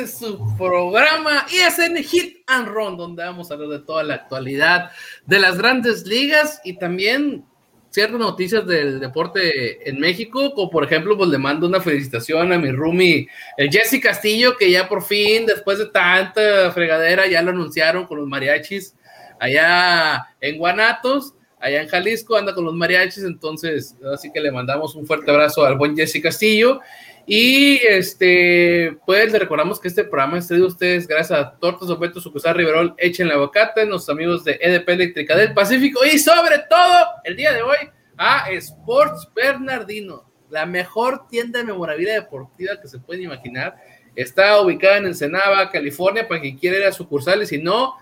[0.00, 4.90] Este su programa ISN Hit and Run, donde vamos a hablar de toda la actualidad
[5.24, 7.44] de las grandes ligas y también
[7.90, 12.58] ciertas noticias del deporte en México, como por ejemplo, pues le mando una felicitación a
[12.58, 17.50] mi roomie, el Jesse Castillo, que ya por fin, después de tanta fregadera, ya lo
[17.50, 18.96] anunciaron con los mariachis
[19.38, 24.94] allá en Guanatos allá en Jalisco, anda con los mariachis, entonces así que le mandamos
[24.96, 26.80] un fuerte abrazo al buen Jesse Castillo.
[27.26, 32.22] Y este, pues le recordamos que este programa es a ustedes gracias a Tortas Opetos,
[32.22, 37.06] Sucursal Riverol, Echen la Aguacate, nuestros amigos de EDP Eléctrica del Pacífico y sobre todo,
[37.24, 37.76] el día de hoy,
[38.18, 43.76] a Sports Bernardino, la mejor tienda de memorabilia deportiva que se puede imaginar.
[44.14, 47.48] Está ubicada en Ensenada, California, para quien quiera ir a sucursales.
[47.48, 47.94] Si no,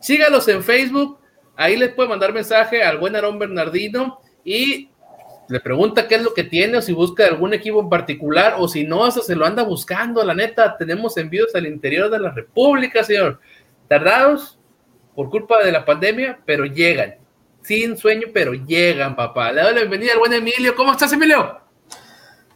[0.00, 1.18] sígalos en Facebook,
[1.56, 4.90] Ahí les puede mandar mensaje al buen Aarón Bernardino y
[5.52, 8.66] le pregunta qué es lo que tiene o si busca algún equipo en particular o
[8.66, 10.24] si no, eso se lo anda buscando.
[10.24, 13.38] La neta, tenemos envíos al interior de la República, señor.
[13.86, 14.58] Tardados
[15.14, 17.16] por culpa de la pandemia, pero llegan.
[17.60, 19.52] Sin sueño, pero llegan, papá.
[19.52, 20.74] Le doy la bienvenida al buen Emilio.
[20.74, 21.60] ¿Cómo estás, Emilio?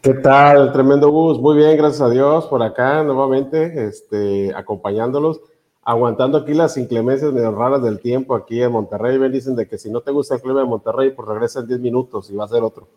[0.01, 0.73] ¿Qué tal?
[0.73, 1.39] Tremendo Gus.
[1.39, 5.43] Muy bien, gracias a Dios, por acá nuevamente, este, acompañándolos
[5.87, 9.19] aguantando aquí las inclemencias medio raras del tiempo aquí en Monterrey.
[9.19, 11.69] Ven, dicen de que si no te gusta el clima de Monterrey, pues regresa en
[11.69, 12.89] 10 minutos y va a ser otro.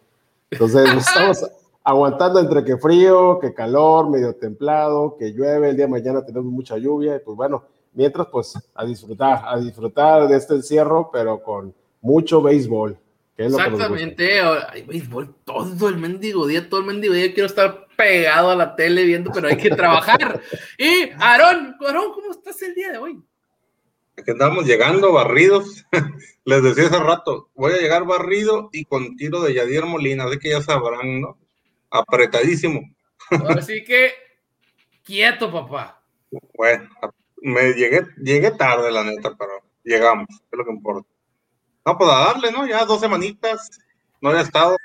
[0.49, 1.47] Entonces, estamos
[1.83, 6.51] aguantando entre que frío, que calor, medio templado, que llueve, el día de mañana tenemos
[6.51, 7.63] mucha lluvia, y pues bueno,
[7.93, 12.97] mientras pues a disfrutar, a disfrutar de este encierro, pero con mucho béisbol.
[13.37, 17.87] Que es Exactamente, hay béisbol todo el mendigo día, todo el mendigo día, quiero estar
[17.99, 20.41] pegado a la tele viendo, pero hay que trabajar.
[20.77, 23.21] y Aarón, Aarón, ¿cómo estás el día de hoy?
[24.17, 25.85] Aquí andamos llegando barridos.
[26.45, 30.39] Les decía hace rato, voy a llegar barrido y con tiro de Yadier Molina, así
[30.39, 31.37] que ya sabrán, ¿no?
[31.91, 32.81] Apretadísimo.
[33.29, 34.13] Así que,
[35.03, 36.01] quieto, papá.
[36.55, 36.89] Bueno,
[37.41, 39.51] me llegué, llegué tarde, la neta, pero
[39.83, 41.09] llegamos, es lo que importa.
[41.85, 42.65] No, pues a darle, ¿no?
[42.65, 43.69] Ya dos semanitas,
[44.21, 44.77] no había estado,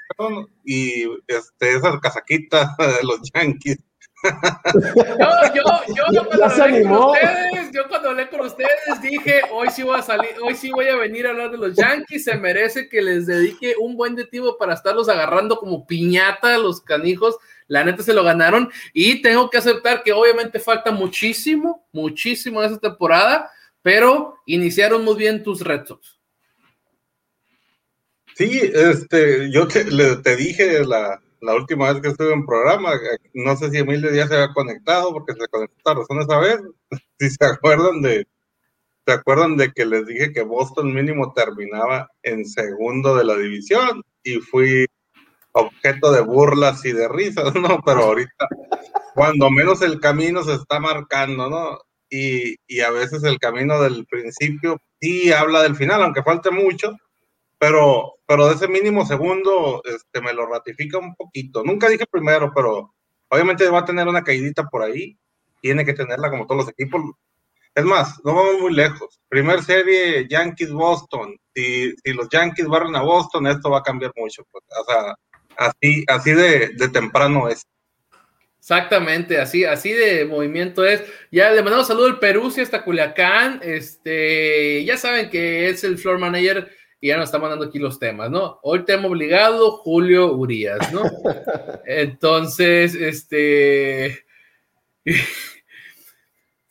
[0.65, 3.79] y este, esas casaquitas de los Yankees.
[4.25, 9.83] Yo, yo, yo, cuando hablé con ustedes, yo cuando hablé con ustedes dije, hoy sí
[9.83, 12.89] voy a salir, hoy sí voy a venir a hablar de los Yankees, se merece
[12.89, 18.03] que les dedique un buen detivo para estarlos agarrando como piñata los canijos, la neta
[18.03, 23.51] se lo ganaron, y tengo que aceptar que obviamente falta muchísimo, muchísimo en esta temporada,
[23.83, 26.14] pero iniciaron muy bien tus retos.
[28.37, 32.93] Sí, este, yo te, dije la, la, última vez que estuve en programa,
[33.33, 36.61] no sé si Emilio ya se había conectado porque se razón esa vez,
[37.21, 38.27] si se acuerdan de,
[39.07, 44.03] se acuerdan de que les dije que Boston mínimo terminaba en segundo de la división
[44.25, 44.87] y fui
[45.53, 47.81] objeto de burlas y de risas, ¿no?
[47.85, 48.49] Pero ahorita,
[49.15, 51.79] cuando menos el camino se está marcando, ¿no?
[52.11, 56.97] Y, y a veces el camino del principio sí habla del final, aunque falte mucho,
[57.65, 61.65] pero, pero de ese mínimo segundo este, me lo ratifica un poquito.
[61.65, 62.95] Nunca dije primero, pero
[63.31, 65.17] obviamente va a tener una caidita por ahí.
[65.63, 67.01] Tiene que tenerla como todos los equipos.
[67.75, 69.19] Es más, no vamos muy lejos.
[69.31, 71.39] Primer serie Yankees-Boston.
[71.55, 74.45] Si, si los Yankees barren a Boston, esto va a cambiar mucho.
[74.51, 74.63] Pues.
[74.79, 75.15] O sea,
[75.57, 77.67] así, así de, de temprano es.
[78.59, 81.03] Exactamente, así, así de movimiento es.
[81.31, 83.61] Ya le mandamos saludo al Perú, hasta Culiacán.
[83.63, 86.71] Este, ya saben que es el floor manager
[87.05, 88.61] y ya nos está mandando aquí los temas, ¿no?
[88.63, 91.03] Hoy tema obligado, Julio Urias, ¿no?
[91.85, 94.25] Entonces, este...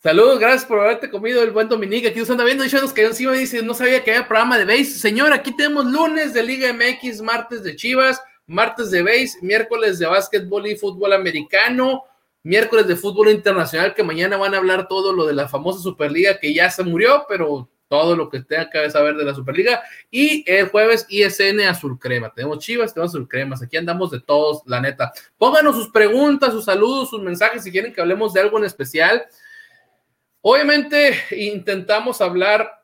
[0.02, 2.08] Saludos, gracias por haberte comido el buen Dominique.
[2.08, 4.58] Aquí nos anda viendo ya nos cayó encima y dice, no sabía que había programa
[4.58, 4.98] de base.
[4.98, 10.06] Señor, aquí tenemos lunes de Liga MX, martes de Chivas, martes de base, miércoles de
[10.06, 12.02] básquetbol y fútbol americano,
[12.42, 16.40] miércoles de fútbol internacional, que mañana van a hablar todo lo de la famosa Superliga
[16.40, 19.84] que ya se murió, pero todo lo que tenga que saber de la Superliga.
[20.10, 22.32] Y el jueves ISN Azul Crema.
[22.34, 23.62] Tenemos Chivas, tenemos Azul Cremas.
[23.62, 25.12] Aquí andamos de todos, la neta.
[25.38, 29.24] Pónganos sus preguntas, sus saludos, sus mensajes si quieren que hablemos de algo en especial.
[30.40, 32.82] Obviamente intentamos hablar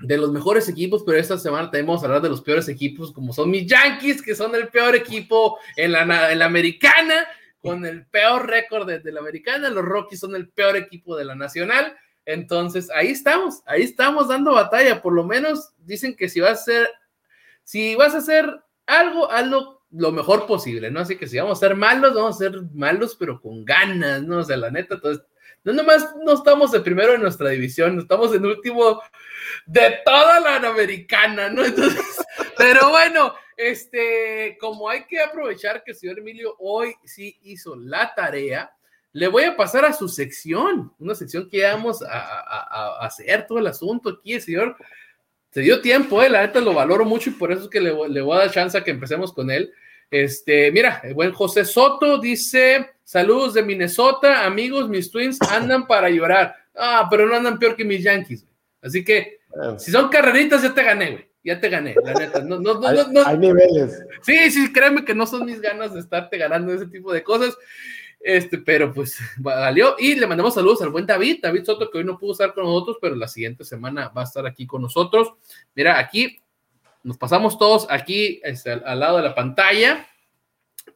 [0.00, 3.34] de los mejores equipos, pero esta semana tenemos que hablar de los peores equipos, como
[3.34, 7.28] son mis Yankees, que son el peor equipo en la, en la americana,
[7.60, 9.68] con el peor récord de, la americana.
[9.68, 11.94] Los Rockies son el peor equipo de la nacional.
[12.26, 15.00] Entonces, ahí estamos, ahí estamos dando batalla.
[15.00, 16.88] Por lo menos dicen que si vas a hacer,
[17.62, 21.00] si vas a hacer algo, hazlo lo mejor posible, ¿no?
[21.00, 24.38] Así que si vamos a ser malos, vamos a ser malos, pero con ganas, ¿no?
[24.38, 25.24] O sea, la neta, entonces
[25.64, 29.00] no nomás no estamos de primero en nuestra división, estamos en último
[29.66, 31.64] de toda la americana, ¿no?
[31.64, 32.04] Entonces,
[32.58, 38.14] pero bueno, este, como hay que aprovechar que el señor Emilio hoy sí hizo la
[38.14, 38.75] tarea,
[39.16, 43.66] le voy a pasar a su sección, una sección que vamos a, hacer todo el
[43.66, 44.76] asunto aquí, el señor
[45.50, 47.94] se dio tiempo, eh, la neta lo valoro mucho y por eso es que le,
[48.10, 49.72] le voy a dar chance a que empecemos con él.
[50.10, 56.10] Este, mira, el buen José Soto dice, saludos de Minnesota, amigos, mis Twins andan para
[56.10, 56.54] llorar.
[56.74, 58.44] Ah, pero no andan peor que mis Yankees.
[58.82, 59.38] Así que,
[59.78, 61.26] si son carreritas, ya te gané, güey.
[61.42, 62.40] Ya te gané, la neta.
[62.40, 64.04] No, no, no, hay, hay, niveles.
[64.20, 67.56] Sí, sí, créeme que no son mis ganas de estarte ganando ese tipo de cosas.
[68.26, 69.94] Este, pero pues valió.
[70.00, 72.64] Y le mandamos saludos al buen David, David Soto, que hoy no pudo estar con
[72.64, 75.34] nosotros, pero la siguiente semana va a estar aquí con nosotros.
[75.76, 76.36] Mira, aquí
[77.04, 80.08] nos pasamos todos aquí este, al, lado de la pantalla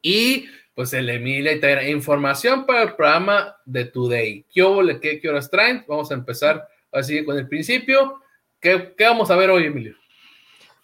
[0.02, 4.44] y pues el Emilia información para el programa de Today.
[4.52, 5.84] ¿Qué, qué, qué horas traen?
[5.86, 8.20] Vamos a empezar así con el principio.
[8.58, 9.99] ¿Qué, ¿Qué, vamos a ver hoy, Emilio?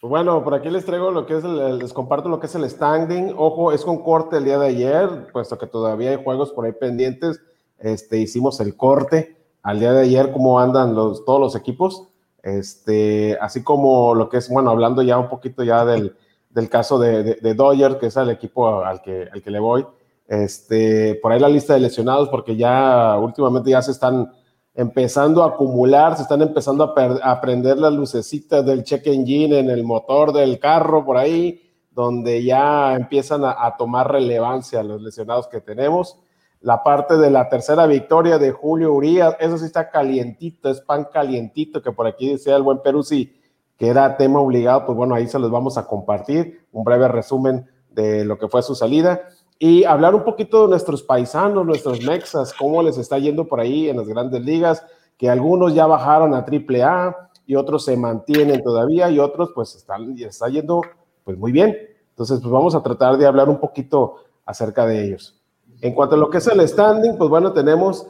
[0.01, 2.55] Pues bueno, por aquí les traigo lo que es el, les comparto lo que es
[2.55, 3.33] el standing.
[3.37, 6.73] Ojo, es con corte el día de ayer, puesto que todavía hay juegos por ahí
[6.73, 7.41] pendientes.
[7.79, 12.09] Este, hicimos el corte al día de ayer, cómo andan todos los equipos.
[12.43, 16.15] Este, así como lo que es, bueno, hablando ya un poquito ya del,
[16.51, 19.87] del caso de, de, Dodger, que es el equipo al que, al que le voy.
[20.29, 24.31] Este, por ahí la lista de lesionados, porque ya últimamente ya se están
[24.77, 29.71] empezando a acumular, se están empezando a, a prender las lucecitas del check engine en
[29.71, 35.49] el motor del carro por ahí, donde ya empiezan a, a tomar relevancia los lesionados
[35.49, 36.19] que tenemos.
[36.61, 41.09] La parte de la tercera victoria de Julio Urias, eso sí está calientito, es pan
[41.11, 43.33] calientito, que por aquí decía el buen Peruzzi
[43.79, 47.69] que era tema obligado, pues bueno, ahí se los vamos a compartir, un breve resumen
[47.91, 49.23] de lo que fue su salida
[49.59, 53.89] y hablar un poquito de nuestros paisanos, nuestros mexas, cómo les está yendo por ahí
[53.89, 54.85] en las grandes ligas,
[55.17, 59.75] que algunos ya bajaron a triple A y otros se mantienen todavía y otros pues
[59.75, 60.83] están, está yendo
[61.25, 61.77] pues muy bien.
[62.11, 65.41] Entonces, pues vamos a tratar de hablar un poquito acerca de ellos.
[65.81, 68.07] En cuanto a lo que es el standing, pues bueno, tenemos,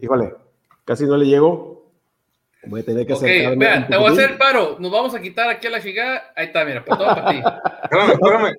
[0.00, 0.34] híjole,
[0.84, 1.84] casi no le llego.
[2.66, 3.52] Voy a tener que hacer.
[3.52, 4.76] Ok, vean, te voy a hacer paro.
[4.78, 6.32] Nos vamos a quitar aquí a la chica.
[6.34, 7.42] Ahí está, mira, pues todo para ti.
[7.82, 8.54] Espérame, espérame.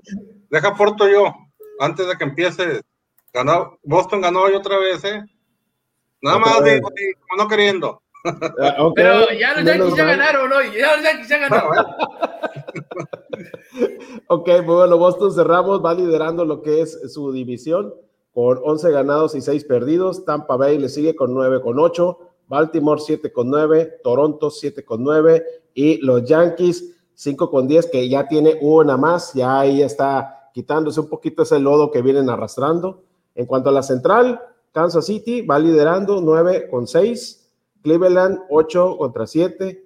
[0.49, 1.33] Deja porto yo.
[1.79, 2.81] Antes de que empiece.
[3.33, 5.23] Ganó, Boston ganó hoy otra vez, ¿eh?
[6.21, 6.89] Nada más digo,
[7.27, 8.01] como no queriendo.
[8.59, 9.03] Ah, okay.
[9.03, 10.65] Pero ya los Yankees ya ganaron hoy.
[10.75, 11.77] Ya los Yankees ya ganaron.
[14.27, 17.93] ok, pues bueno, Boston cerramos, va liderando lo que es su división
[18.33, 20.25] con 11 ganados y 6 perdidos.
[20.25, 22.19] Tampa Bay le sigue con 9 con 8.
[22.47, 23.99] Baltimore 7 con 9.
[24.03, 25.43] Toronto 7 con 9.
[25.73, 29.33] Y los Yankees 5 con 10, que ya tiene una más.
[29.33, 33.03] Ya ahí está quitándose un poquito ese lodo que vienen arrastrando.
[33.35, 34.39] En cuanto a la central,
[34.71, 37.51] Kansas City va liderando 9 con 6.
[37.83, 39.85] Cleveland 8 contra 7.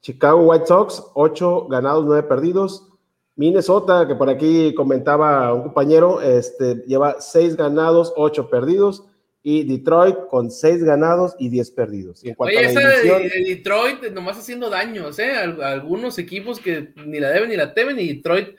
[0.00, 2.86] Chicago White Sox 8 ganados, 9 perdidos.
[3.34, 9.04] Minnesota, que por aquí comentaba un compañero, este, lleva seis ganados, ocho perdidos.
[9.42, 12.24] Y Detroit con seis ganados y diez perdidos.
[12.24, 15.32] en cuanto Oye, a de, Detroit nomás haciendo daños, ¿eh?
[15.32, 18.56] Algunos equipos que ni la deben ni la temen, y Detroit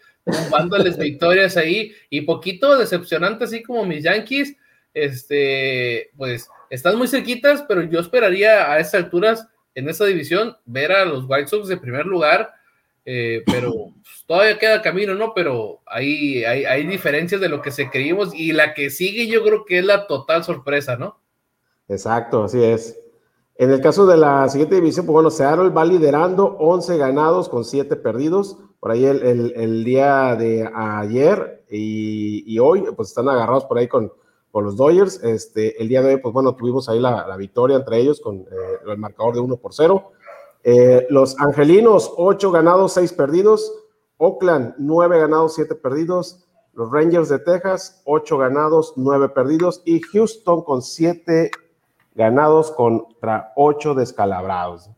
[0.52, 1.94] dándoles victorias ahí.
[2.10, 4.56] Y poquito decepcionante, así como mis Yankees,
[4.94, 10.92] este, pues están muy cerquitas, pero yo esperaría a estas alturas en esa división ver
[10.92, 12.58] a los White Sox de primer lugar
[13.10, 15.34] eh, pero pues, todavía queda camino, ¿no?
[15.34, 19.64] Pero hay, hay, diferencias de lo que se creímos y la que sigue yo creo
[19.64, 21.18] que es la total sorpresa, ¿no?
[21.88, 23.00] Exacto, así es.
[23.56, 27.64] En el caso de la siguiente división, pues bueno, Seattle va liderando 11 ganados con
[27.64, 28.58] 7 perdidos.
[28.88, 34.14] Por ahí el, día de ayer y, hoy, pues están agarrados por ahí con,
[34.50, 35.22] con, los Dodgers.
[35.26, 38.46] Este, el día de hoy, pues bueno, tuvimos ahí la, victoria entre ellos con eh,
[38.88, 40.14] el marcador de 1 por 0.
[40.64, 43.74] Eh, los Angelinos, 8 ganados, 6 perdidos.
[44.16, 46.48] Oakland, 9 ganados, 7 perdidos.
[46.72, 49.82] Los Rangers de Texas, 8 ganados, 9 perdidos.
[49.84, 51.52] Y Houston con 7
[52.16, 54.90] ganados contra 8 descalabrados.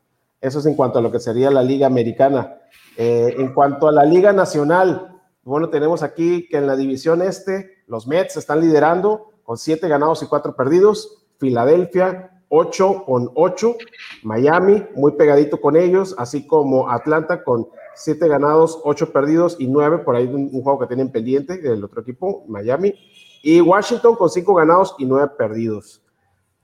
[0.41, 2.57] Eso es en cuanto a lo que sería la Liga Americana.
[2.97, 7.83] Eh, en cuanto a la Liga Nacional, bueno, tenemos aquí que en la división este,
[7.87, 11.25] los Mets están liderando con 7 ganados y 4 perdidos.
[11.37, 13.75] Filadelfia 8 con 8,
[14.23, 19.99] Miami muy pegadito con ellos, así como Atlanta con 7 ganados, 8 perdidos y 9,
[19.99, 22.93] por ahí un, juego que tienen pendiente del otro equipo, Miami,
[23.43, 26.03] y Washington con 5 ganados y 9 perdidos.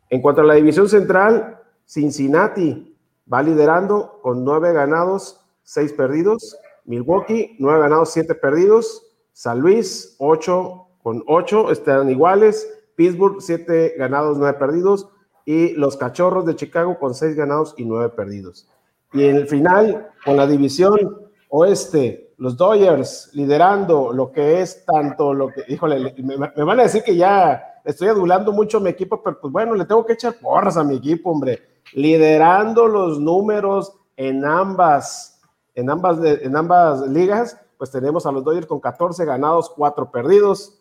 [0.10, 2.95] En cuanto a la división central, Cincinnati
[3.32, 9.04] va liderando con 9 ganados, 6 perdidos, Milwaukee 9 ganados, 7 perdidos,
[9.34, 15.10] San Luis 8 con 8 están iguales, Pittsburgh 7 ganados, 9 perdidos,
[15.46, 18.68] y los Cachorros de Chicago con seis ganados y nueve perdidos.
[19.14, 25.34] Y en el final, con la división oeste, los Dodgers liderando lo que es tanto
[25.34, 29.22] lo que, híjole, me, van a decir que ya estoy adulando mucho a mi equipo,
[29.24, 31.75] pero pues bueno, le tengo que echar porras a mi equipo, hombre.
[31.94, 35.42] Liderando los números en ambas,
[35.76, 40.80] en ambas, en ambas ligas, pues tenemos a los Dodgers con 14 ganados, 4 perdidos.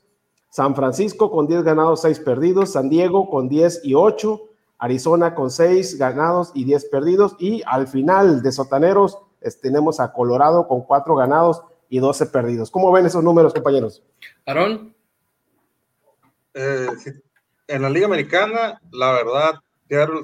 [0.50, 2.72] San Francisco con 10 ganados, 6 perdidos.
[2.72, 4.40] San Diego con 10 y 8.
[4.78, 7.34] Arizona con 6 ganados y 10 perdidos.
[7.38, 9.18] Y al final de Sotaneros
[9.60, 12.70] tenemos a Colorado con 4 ganados y 12 perdidos.
[12.70, 14.02] ¿Cómo ven esos números, compañeros?
[14.46, 14.94] Aarón.
[16.54, 16.88] Eh,
[17.66, 19.54] en la Liga Americana, la verdad,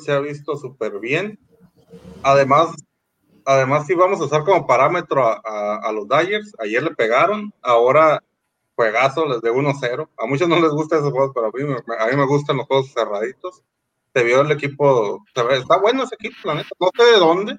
[0.00, 1.38] Se ha visto súper bien.
[2.22, 2.74] Además,
[3.44, 8.22] además, si vamos a usar como parámetro a, los Dyers, ayer le pegaron, ahora
[8.76, 10.08] juegazo de 1-0.
[10.16, 11.62] A muchos no les gustan esos juegos, pero a mí,
[11.98, 13.62] a mí me gustan los juegos cerraditos
[14.14, 17.58] se vio el equipo, está bueno ese equipo, la neta, no sé de dónde.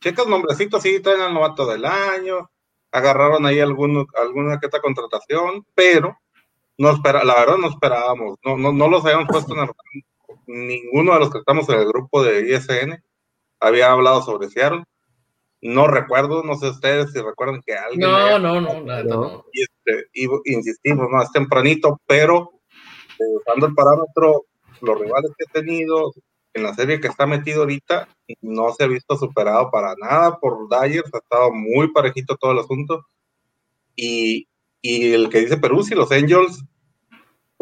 [0.00, 2.50] Checas nombrecitos, sí, traen al novato del año,
[2.90, 4.04] agarraron ahí alguna
[4.60, 6.18] que otra contratación, pero
[6.78, 9.70] no espera, la verdad no esperábamos, no, no, no los habíamos puesto en el,
[10.46, 13.02] ninguno de los que estamos en el grupo de ISN
[13.60, 14.84] había hablado sobre Seattle.
[15.60, 18.00] No recuerdo, no sé ustedes si recuerdan que alguien.
[18.00, 19.44] No, no, no, no.
[19.52, 20.08] Y, este,
[20.46, 22.50] insistimos, más tempranito, pero
[23.18, 24.46] eh, usando el parámetro
[24.80, 26.12] los rivales que he tenido
[26.54, 28.08] en la serie que está metido ahorita,
[28.40, 32.58] no se ha visto superado para nada por Dyers, ha estado muy parejito todo el
[32.58, 33.06] asunto.
[33.96, 34.48] Y,
[34.82, 36.64] y el que dice Perú, si los Angels,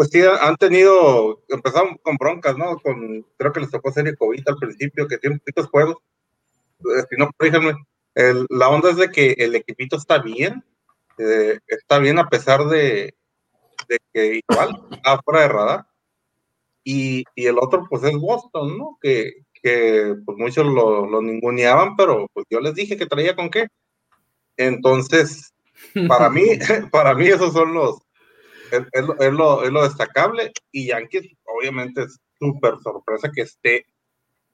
[0.00, 2.78] pues sí, han tenido, empezaron con broncas, ¿no?
[2.78, 5.98] Con, creo que les tocó serie COVID al principio, que tiene poquitos juegos.
[6.78, 7.74] Eh, si no, corríjanme.
[8.48, 10.64] la onda es de que el equipito está bien,
[11.18, 13.12] eh, está bien a pesar de,
[14.14, 14.70] que igual,
[15.04, 15.86] afuera de radar
[16.82, 18.98] y, el otro, pues es Boston, ¿no?
[19.02, 23.50] Que, que pues muchos lo, lo, ninguneaban, pero pues yo les dije que traía con
[23.50, 23.66] qué.
[24.56, 25.52] Entonces,
[26.08, 26.44] para mí,
[26.90, 27.98] para mí esos son los,
[28.72, 30.52] es, lo, es lo, destacable.
[30.72, 33.86] Y Yankees, obviamente, es súper sorpresa que esté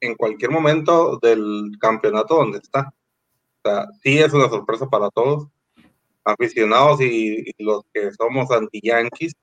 [0.00, 2.92] en cualquier momento del campeonato donde está.
[3.62, 5.48] O sea, sí es una sorpresa para todos,
[6.24, 9.34] aficionados y, los que somos anti-Yankees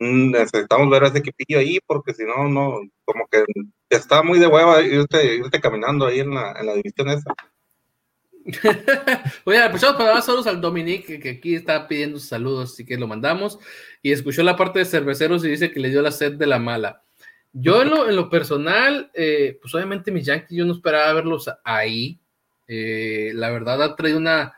[0.00, 3.44] Mm, necesitamos ver a ese equipillo ahí porque si no, no, como que
[3.90, 7.34] está muy de hueva irte, irte caminando ahí en la, en la división esa.
[9.44, 13.06] Oye, aprovechamos para dar saludos al Dominique, que aquí está pidiendo saludos, así que lo
[13.06, 13.58] mandamos.
[14.02, 16.58] Y escuchó la parte de cerveceros y dice que le dio la sed de la
[16.58, 17.02] mala.
[17.52, 21.50] Yo en lo, en lo personal, eh, pues obviamente mis Yankees, yo no esperaba verlos
[21.64, 22.20] ahí.
[22.66, 24.54] Eh, la verdad ha traído una,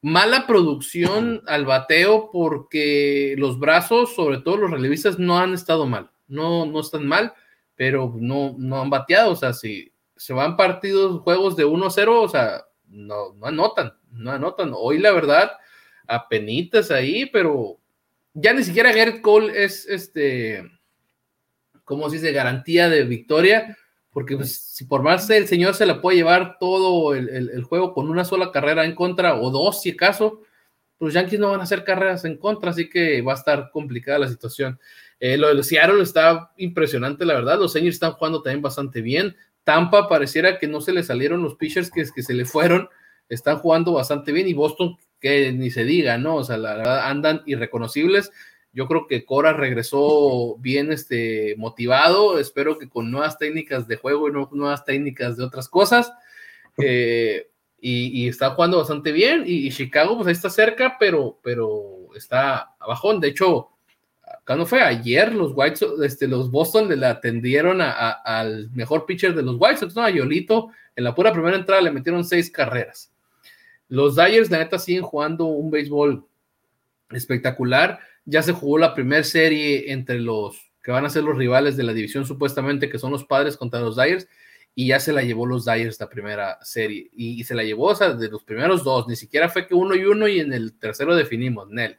[0.00, 6.10] mala producción al bateo porque los brazos, sobre todo los relevistas, no han estado mal.
[6.26, 7.32] No, no están mal,
[7.74, 9.32] pero no, no han bateado.
[9.32, 14.32] O sea, si se van partidos, juegos de 1-0, o sea, no, no anotan, no
[14.32, 14.72] anotan.
[14.74, 15.52] Hoy, la verdad,
[16.06, 17.78] apenitas ahí, pero
[18.34, 20.62] ya ni siquiera Garrett Cole es este,
[21.84, 22.32] ¿cómo se dice?
[22.32, 23.76] Garantía de victoria
[24.18, 28.10] porque pues, si por más el señor se la puede llevar todo el, juego con
[28.10, 30.42] una sola carrera en contra o dos si acaso,
[30.96, 34.18] pues Yankees no van a hacer carreras en contra, así que va a estar complicada
[34.18, 34.80] la situación.
[35.20, 37.60] Eh, lo de Seattle está impresionante, la verdad.
[37.60, 39.36] Los señores están jugando también bastante bien.
[39.68, 42.88] Tampa pareciera que no se le salieron los pitchers que, se le fueron,
[43.28, 44.48] están jugando bastante bien.
[44.48, 46.36] Y Boston, que ni se diga, ¿no?
[46.36, 48.32] O sea, la verdad andan irreconocibles.
[48.72, 52.38] Yo creo que Cora regresó bien este, motivado.
[52.38, 56.14] Espero que con nuevas técnicas de juego y nuevas técnicas de otras cosas.
[56.78, 59.42] Eh, y, está jugando bastante bien.
[59.44, 63.14] Y, Chicago, pues ahí está cerca, pero, pero está abajo.
[63.18, 63.68] De hecho,
[64.44, 69.56] cuando fue ayer, los White este, los Boston le atendieron al mejor pitcher de los
[69.58, 70.02] White Sox, ¿no?
[70.02, 70.70] A Yolito.
[70.96, 73.12] En la pura primera entrada le metieron seis carreras.
[73.88, 76.26] Los Dyers, la neta, siguen jugando un béisbol
[77.10, 78.00] espectacular.
[78.24, 81.82] Ya se jugó la primera serie entre los que van a ser los rivales de
[81.82, 84.26] la división, supuestamente, que son los padres contra los Dyers,
[84.74, 87.10] y ya se la llevó los Dyers la primera serie.
[87.12, 89.06] Y, se la llevó, o sea, de los primeros dos.
[89.08, 91.98] Ni siquiera fue que uno y uno, y en el tercero definimos, Nel.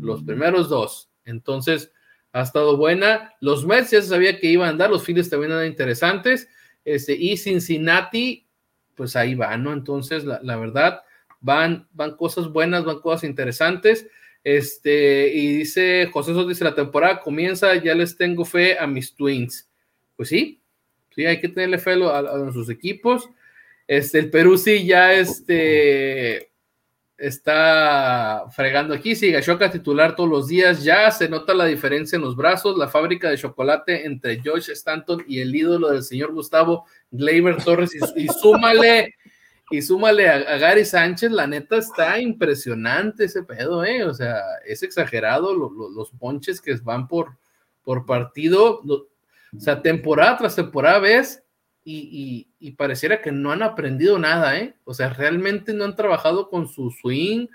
[0.00, 1.10] Los primeros dos.
[1.24, 1.92] Entonces,
[2.32, 3.32] ha estado buena.
[3.40, 6.48] Los Mets ya se sabía que iban a andar, los Phillies también eran interesantes.
[6.84, 8.46] Este, y Cincinnati,
[8.96, 9.72] pues ahí va, ¿no?
[9.72, 11.02] Entonces, la, verdad,
[11.40, 14.06] van, van cosas buenas, van cosas interesantes.
[14.42, 19.14] Este, y dice José Soto, dice, la temporada comienza, ya les tengo fe a mis
[19.14, 19.70] Twins.
[20.16, 20.60] Pues sí,
[21.14, 23.28] sí, hay que tenerle fe a, a, sus equipos.
[23.86, 26.50] Este, el Perú sí ya este,
[27.16, 32.22] está fregando aquí, sí, Gashoka titular todos los días, ya se nota la diferencia en
[32.22, 36.86] los brazos, la fábrica de chocolate entre Josh Stanton y el ídolo del señor Gustavo
[37.10, 39.14] Gleyber Torres, y súmale
[39.70, 44.04] y súmale a, Gary Sánchez, la neta está impresionante ese pedo, ¿eh?
[44.04, 47.38] O sea, es exagerado los ponches que van por,
[47.82, 48.80] por partido.
[48.82, 51.43] o sea, temporada tras temporada ves
[51.84, 54.74] y, y, pareciera que no han aprendido nada, ¿eh?
[54.84, 57.48] O sea, realmente no han trabajado con su swing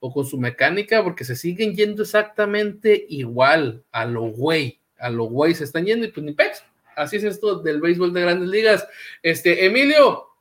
[0.00, 5.24] o con su mecánica porque se siguen yendo exactamente igual a lo güey, a lo
[5.24, 6.64] güey se están yendo y pues ni pex.
[6.96, 8.86] Así es esto del béisbol de grandes ligas.
[9.22, 10.34] Este, Emilio,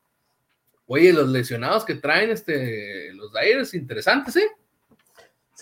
[0.85, 4.47] Oye, los lesionados que traen este, los Dyers, interesantes, ¿eh?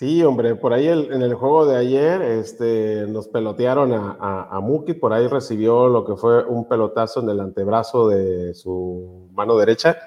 [0.01, 4.99] Sí, hombre, por ahí en el juego de ayer este, nos pelotearon a, a, Mukit,
[4.99, 9.99] por ahí recibió lo que fue un pelotazo en el antebrazo de su mano derecha.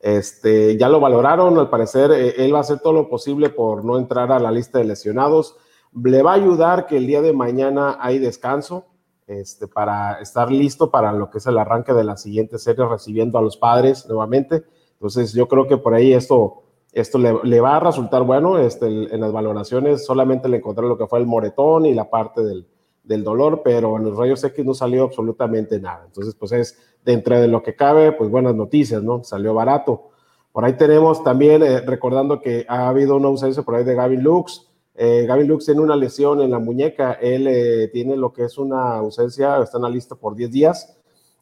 [0.00, 3.86] Este, ya lo valoraron, al parecer eh, él va a hacer todo lo posible por
[3.86, 5.56] no entrar a la lista de lesionados.
[5.94, 8.84] Le va a ayudar que el día de mañana hay descanso
[9.26, 13.38] este, para estar listo para lo que es el arranque de la siguiente serie, recibiendo
[13.38, 14.64] a los padres nuevamente.
[14.92, 18.58] Entonces, yo creo que por ahí esto, esto le, va a resultar bueno.
[18.58, 22.42] Este, en las valoraciones solamente le encontré lo que fue el moretón y la parte
[22.42, 22.66] del,
[23.04, 26.04] del dolor, pero en los rayos X no salió absolutamente nada.
[26.06, 29.24] Entonces, pues es dentro de lo que cabe, pues buenas noticias, ¿no?
[29.24, 30.10] Salió barato.
[30.52, 34.22] Por ahí tenemos también, eh, recordando que ha habido una ausencia por ahí de Gavin
[34.22, 34.68] Lux,
[35.00, 38.58] eh, Gavin Lux tiene una lesión en la muñeca, él eh, tiene lo que es
[38.58, 40.97] una ausencia, está en la lista por 10 días.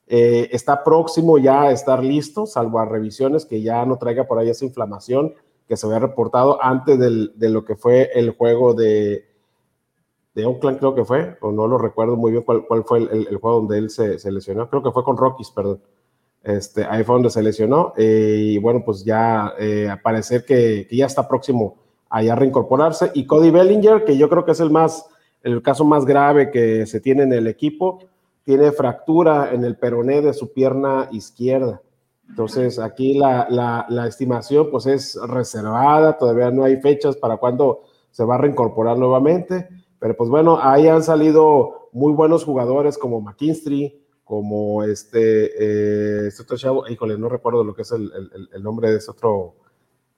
[0.08, 4.38] Eh, está próximo ya a estar listo, salvo a revisiones que ya no traiga por
[4.38, 5.34] ahí esa inflamación
[5.66, 9.24] que se había reportado antes de lo que fue el juego de,
[10.34, 13.56] de Oakland, creo que fue, o no lo recuerdo muy bien cuál, fue el, juego
[13.56, 15.80] donde él se, lesionó, creo que fue con Rockies, perdón.
[16.44, 21.06] Este, ahí fue donde se lesionó, y bueno, pues ya a parecer que, que ya
[21.06, 23.10] está próximo a reincorporarse.
[23.14, 25.06] Y Cody Bellinger, que yo creo que es el más,
[25.42, 27.98] el caso más grave que se tiene en el equipo,
[28.46, 31.82] tiene fractura en el peroné de su pierna izquierda.
[32.28, 37.82] Entonces, aquí la, la, estimación pues es reservada, todavía no hay fechas para cuándo
[38.12, 43.20] se va a reincorporar nuevamente, pero pues bueno, ahí han salido muy buenos jugadores como
[43.20, 48.48] McKinstry, como este, eh, este otro chavo, híjole, no recuerdo lo que es el, el,
[48.54, 49.56] el nombre de ese otro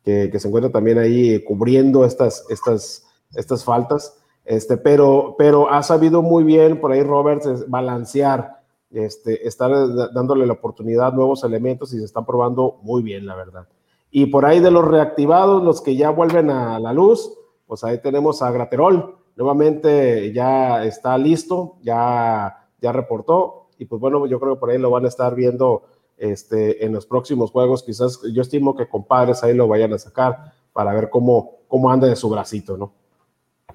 [0.05, 4.19] que, se encuentra también ahí cubriendo estas, estas, estas faltas.
[4.49, 9.71] Este, pero, pero ha sabido muy bien por ahí Roberts balancear, este, estar
[10.15, 13.69] dándole la oportunidad, nuevos elementos y se están probando muy bien, la verdad.
[14.11, 17.31] Y por ahí de los reactivados, los que ya vuelven a la luz,
[17.67, 24.25] pues ahí tenemos a Graterol, nuevamente ya está listo, ya, ya reportó, y pues bueno,
[24.25, 25.83] yo creo que por ahí lo van a estar viendo
[26.17, 27.83] este, en los próximos juegos.
[27.83, 32.09] Quizás yo estimo que compadres ahí lo vayan a sacar para ver cómo, cómo anda
[32.09, 32.93] de su bracito, ¿no?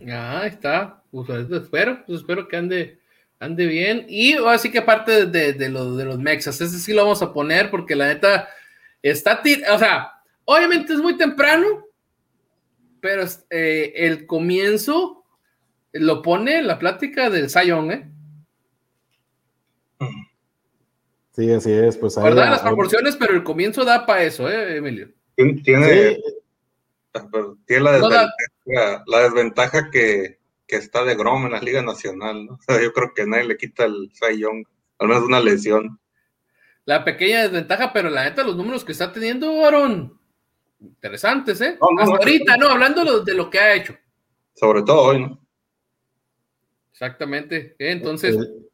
[0.09, 1.03] Ah, está.
[1.11, 2.99] Pues espero, pues espero que ande,
[3.39, 4.05] ande bien.
[4.09, 7.31] Y así que aparte de, de, lo, de los mexas, ese sí lo vamos a
[7.33, 8.49] poner porque la neta
[9.01, 10.11] está, o sea,
[10.45, 11.85] obviamente es muy temprano,
[12.99, 15.23] pero eh, el comienzo
[15.91, 18.09] lo pone la plática del Sayón, ¿eh?
[21.35, 21.97] Sí, así es.
[21.97, 25.09] Pues ahí, las proporciones, pero el comienzo da para eso, ¿eh, Emilio?
[25.35, 26.19] Tiene,
[27.13, 27.27] ah,
[27.65, 28.31] tiene la,
[28.65, 32.59] desventaja, que, está de Grom en la Liga Nacional, ¿no?
[32.81, 34.65] yo creo que nadie le quita el Cy Young,
[34.99, 35.99] al menos una lesión.
[36.85, 40.19] La pequeña desventaja, pero la neta, los números que está teniendo, Aaron,
[40.79, 41.77] interesantes, ¿eh?
[41.99, 43.95] Hasta ahorita, no, hablando de lo que ha hecho.
[44.53, 45.43] Sobre todo hoy, ¿no?
[46.91, 47.75] Exactamente.
[47.79, 48.69] Entonces, El-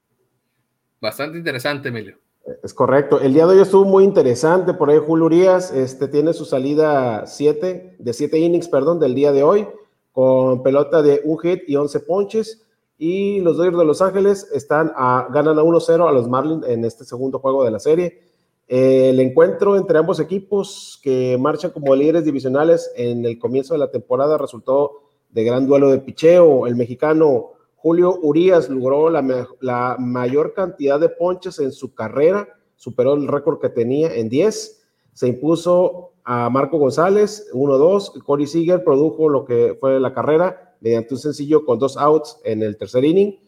[0.99, 2.19] bastante interesante, Emilio.
[2.63, 3.21] Es correcto.
[3.21, 4.73] El día de hoy estuvo muy interesante.
[4.73, 9.31] Por ahí Julio Urias este, tiene su salida 7, de 7 innings, perdón, del día
[9.31, 9.67] de hoy,
[10.11, 12.65] con pelota de un hit y 11 ponches.
[12.97, 16.83] Y los Dodgers de Los Ángeles están a, ganan a 1-0 a los Marlins en
[16.83, 18.19] este segundo juego de la serie.
[18.67, 23.79] Eh, el encuentro entre ambos equipos que marchan como líderes divisionales en el comienzo de
[23.79, 26.67] la temporada resultó de gran duelo de picheo.
[26.67, 33.27] El mexicano Julio Urias logró la, mayor cantidad de ponches en su carrera, superó el
[33.27, 34.83] récord que tenía en 10.
[35.13, 38.21] Se impuso a Marco González 1-2.
[38.23, 42.61] Corey Seager produjo lo que fue la carrera mediante un sencillo con dos outs en
[42.61, 43.39] el tercer inning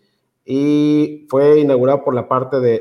[0.43, 2.79] y fue inaugurado por la parte de,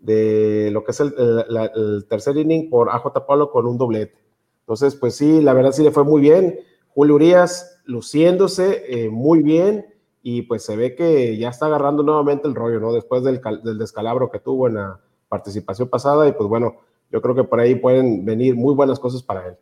[0.00, 4.18] de- lo que es el, tercer inning por AJ Pablo con un doblete.
[4.60, 6.58] Entonces, pues sí, la verdad sí le fue muy bien.
[6.88, 9.86] Julio Urias luciéndose eh, muy bien
[10.22, 12.92] y pues se ve que ya está agarrando nuevamente el rollo, ¿no?
[12.92, 16.74] Después del, del descalabro que tuvo en la participación pasada y pues bueno,
[17.10, 19.54] yo creo que por ahí pueden venir muy buenas cosas para él.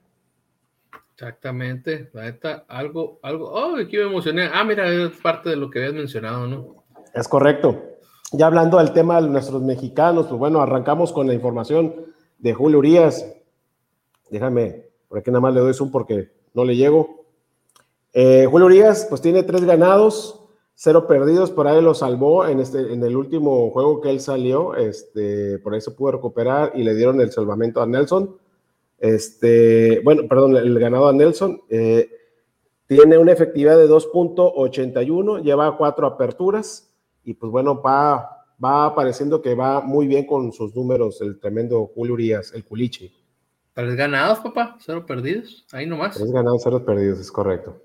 [1.14, 2.10] Exactamente.
[2.12, 3.50] La neta, algo, algo.
[3.50, 4.48] Oh, aquí me emocioné.
[4.52, 6.84] Ah, mira, es parte de lo que habías mencionado, ¿no?
[7.14, 7.80] Es correcto.
[8.32, 11.94] Ya hablando del tema de nuestros mexicanos, pues bueno, arrancamos con la información
[12.38, 13.24] de Julio Urias.
[14.28, 17.26] Déjame, por aquí nada más le doy zoom porque no le llego.
[18.12, 20.43] Eh, Julio Urias, pues tiene tres ganados,
[20.74, 24.74] cero perdidos, por ahí lo salvó en, este, en el último juego que él salió,
[24.74, 28.36] este, por ahí se pudo recuperar y le dieron el salvamento a Nelson.
[28.98, 31.62] Este, bueno, perdón, el ganado a Nelson.
[31.68, 32.08] eh,
[32.86, 39.54] tiene una efectividad de 2.81, lleva cuatro aperturas y pues bueno, va, va pareciendo que
[39.54, 43.10] va muy bien con sus números el tremendo Julio Urias, el culichi.
[43.72, 45.66] Tres ganados, papá, cero perdidos.
[45.72, 46.16] Ahí nomás.
[46.16, 47.80] Tres ganados, cero perdidos, es correcto.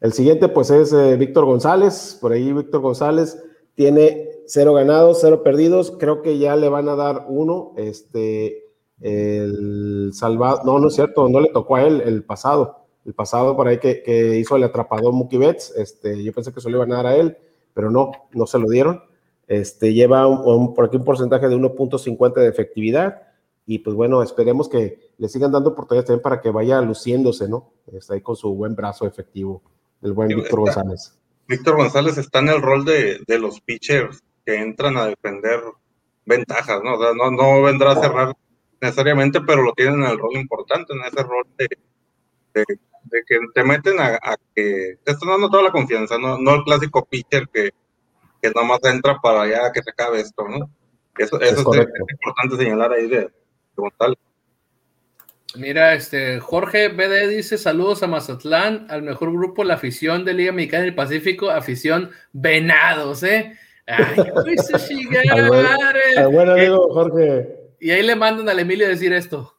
[0.00, 3.42] El siguiente pues es eh, Víctor González, por ahí Víctor González
[3.74, 8.64] tiene cero ganados, cero perdidos, creo que ya le van a dar uno, este,
[9.00, 13.56] el salvado, no, no es cierto, no le tocó a él el pasado, el pasado
[13.56, 16.92] por ahí que, hizo el atrapador Mookie Betts, este, yo pensé que se lo iban
[16.92, 17.36] a dar a él,
[17.74, 19.02] pero no, no se lo dieron,
[19.48, 23.22] este, lleva un- por aquí un porcentaje de 1.50 de efectividad,
[23.66, 27.70] y pues bueno, esperemos que le sigan dando oportunidades también para que vaya luciéndose, ¿no?
[27.92, 29.60] Está ahí con su buen brazo efectivo,
[30.02, 31.18] el buen Víctor González.
[31.48, 35.60] Víctor González está en el rol de, de los pitchers que entran a defender
[36.24, 36.94] ventajas, ¿no?
[36.94, 38.36] O sea, no, no vendrá a cerrar
[38.80, 41.68] necesariamente, pero lo tienen en el rol importante, en ese rol de,
[42.54, 42.64] de,
[43.04, 46.56] de que te meten a, a que te están dando toda la confianza, no, no
[46.56, 47.70] el clásico pitcher que,
[48.42, 50.70] que nomás entra para ya que se acabe esto, ¿no?
[51.18, 53.30] Eso, Es eso es, importante señalar ahí de, de
[53.74, 54.18] González.
[55.54, 60.52] Mira, este Jorge BD dice saludos a Mazatlán, al mejor grupo, la afición de Liga
[60.52, 63.56] Mexicana del Pacífico, afición Venados, ¿eh?
[63.86, 64.16] Ay,
[65.30, 65.66] Al buen-.
[66.18, 67.48] Al buen amigo Jorge.
[67.80, 69.54] Y ahí le mandan al Emilio decir esto.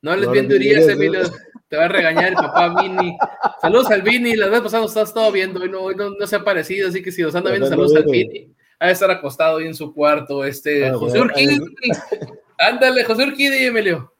[0.00, 1.22] No les No mires, Emilio.
[1.68, 3.16] Te va a regañar el papá Vini.
[3.60, 4.36] Saludos al Vini.
[4.36, 5.60] La vez pasada nos estás todo viendo.
[5.60, 6.88] Hoy no, hoy no, no se ha aparecido.
[6.88, 8.04] Así que si nos anda viendo, saludos al.
[8.04, 8.52] Vini.
[8.78, 10.44] Ha de estar acostado ahí en su cuarto.
[10.44, 11.60] Este, Ah, José Urquidi.
[12.62, 14.12] Ándale, José Urquidi, Emilio.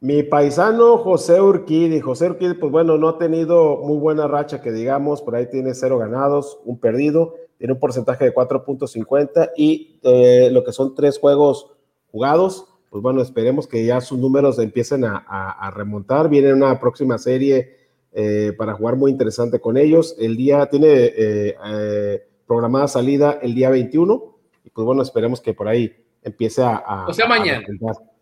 [0.00, 2.00] Mi paisano José Urquidi.
[2.00, 5.72] José Urquidi, pues bueno, no ha tenido muy buena racha que digamos, por ahí tiene
[5.74, 11.18] cero ganados, un perdido, tiene un porcentaje de 4.50 y eh, lo que son tres
[11.18, 11.70] juegos
[12.10, 16.28] jugados, pues bueno, esperemos que ya sus números empiecen a, remontar.
[16.28, 17.76] Viene una próxima serie
[18.12, 20.16] eh, para jugar muy interesante con ellos.
[20.18, 25.68] El día tiene eh, programada salida el día 21 y pues bueno, esperemos que por
[25.68, 26.76] ahí empiece a...
[26.76, 27.64] a- O sea, mañana.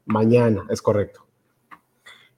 [0.06, 1.20] Mañana, es correcto.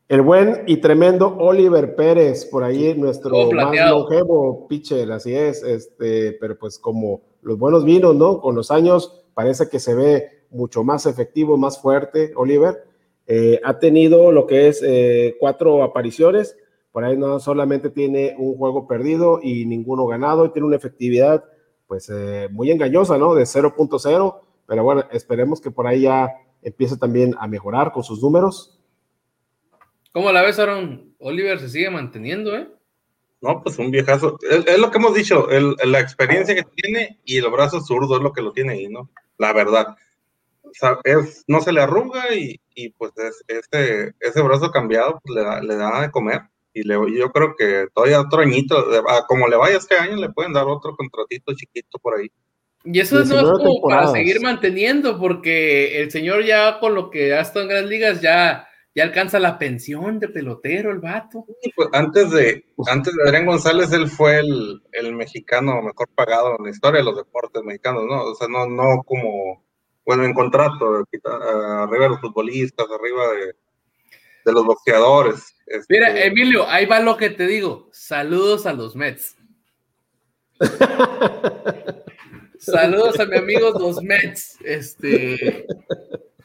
[0.09, 6.33] El buen y tremendo Oliver Pérez, por ahí nuestro más longevo pitcher, así es, este,
[6.41, 8.41] pero pues como los buenos vinos, ¿no?
[8.41, 12.85] Con los años parece que se ve mucho más efectivo, más fuerte, Oliver.
[13.27, 16.57] Eh, ha tenido lo que es eh, cuatro apariciones,
[16.93, 21.43] por ahí no solamente tiene un juego perdido y ninguno ganado, y tiene una efectividad
[21.89, 23.35] pues eh, muy engañosa, ¿no?
[23.35, 26.29] De 0.0, pero bueno, esperemos que por ahí ya
[26.63, 28.79] empiece también a mejorar con sus números.
[30.13, 31.15] ¿Cómo la ves, Aaron?
[31.19, 32.69] Oliver se sigue manteniendo, ¿eh?
[33.43, 34.39] No, pues un viejazo.
[34.49, 38.17] Es, es lo que hemos dicho, el- la experiencia que tiene y el brazo zurdo
[38.17, 39.11] es lo que lo tiene ahí, ¿no?
[39.39, 39.95] La verdad.
[40.65, 45.21] O sea, es, no se le arruga y, y pues es, ese, ese brazo cambiado
[45.23, 46.41] pues, le, da, le da de comer.
[46.73, 48.85] Y le, yo creo que todavía otro añito,
[49.29, 52.31] como le vaya este año, le pueden dar otro contratito chiquito por ahí.
[52.87, 57.11] Y eso no es 19 como para seguir manteniendo, porque el señor ya con lo
[57.11, 61.45] que ha estado en grandes ligas ya, ya alcanza la pensión de pelotero el vato.
[61.75, 66.65] Pues antes de, antes de Adrián González, él fue el, el, mexicano mejor pagado en
[66.65, 68.23] la historia de los deportes mexicanos, ¿no?
[68.23, 69.65] O sea, no, no como,
[70.05, 73.57] bueno, en contrato, arriba de los futbolistas, arriba de,
[74.45, 75.57] de los boxeadores.
[75.67, 75.87] Este...
[75.89, 77.89] Mira, Emilio, ahí va lo que te digo.
[77.91, 79.37] Saludos a los Mets.
[82.59, 84.59] Saludos a mi amigos los Mets.
[84.65, 85.67] Este.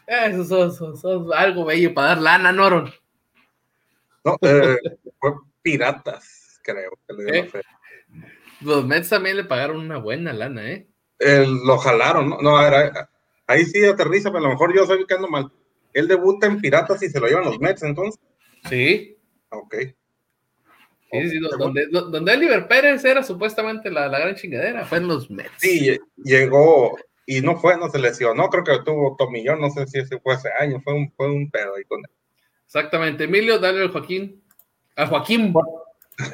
[0.08, 2.92] Eso son, algo bello para dar lana, Noron.
[4.24, 4.78] No, eh,
[5.20, 7.52] fue piratas, creo que le ¿Eh?
[8.60, 10.88] Los Mets también le pagaron una buena lana, ¿eh?
[11.20, 12.42] lo jalaron, ¿no?
[12.42, 13.10] No, era,
[13.48, 15.52] ahí sí aterriza, pero a lo mejor yo estoy quedando mal.
[15.94, 18.20] Él debuta en Piratas y se lo llevan los Mets, entonces.
[18.70, 19.18] Sí.
[19.50, 19.76] Ok.
[21.12, 25.30] Sí, sí, donde, donde Oliver Pérez era supuestamente la, la, gran chingadera, fue en los
[25.30, 25.52] Mets.
[25.58, 26.96] Sí, llegó,
[27.26, 30.36] y no fue, no se lesionó, creo que tuvo tomillón, no sé si ese fue
[30.36, 32.12] ese año, fue un, fue un pedo ahí con él.
[32.66, 34.42] Exactamente, Emilio, dale al Joaquín.
[34.96, 35.54] A Joaquín.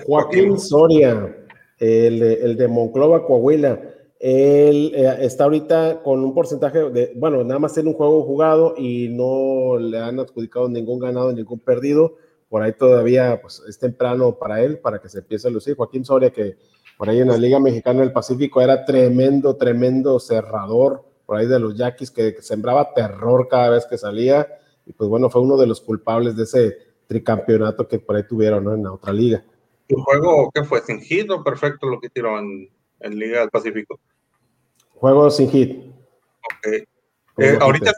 [0.06, 1.36] Joaquín Soria,
[1.80, 3.80] el, el de Monclova, Coahuila.
[4.20, 8.74] Él eh, está ahorita con un porcentaje de, bueno, nada más tiene un juego jugado
[8.78, 12.18] y no le han adjudicado ningún ganado, ningún perdido.
[12.50, 15.76] Por ahí todavía pues, es temprano para él, para que se empiece a lucir.
[15.76, 16.58] Joaquín Soria, que
[16.98, 21.60] por ahí en la Liga Mexicana del Pacífico era tremendo, tremendo cerrador, por ahí de
[21.60, 24.48] los Yaquis, que, sembraba terror cada vez que salía.
[24.86, 28.64] Y pues bueno, fue uno de los culpables de ese tricampeonato que por ahí tuvieron
[28.64, 28.74] ¿no?
[28.74, 29.44] en la otra liga.
[29.88, 30.82] ¿Tu juego qué fue?
[30.82, 34.00] ¿Sin hit o perfecto lo que tiró en, en Liga del Pacífico?
[34.96, 35.88] Juego sin hit.
[35.88, 36.88] Ok.
[37.38, 37.92] Eh, ahorita,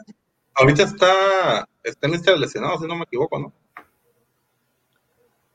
[0.54, 3.52] ahorita está, está en este lesionado, si no me equivoco, ¿no?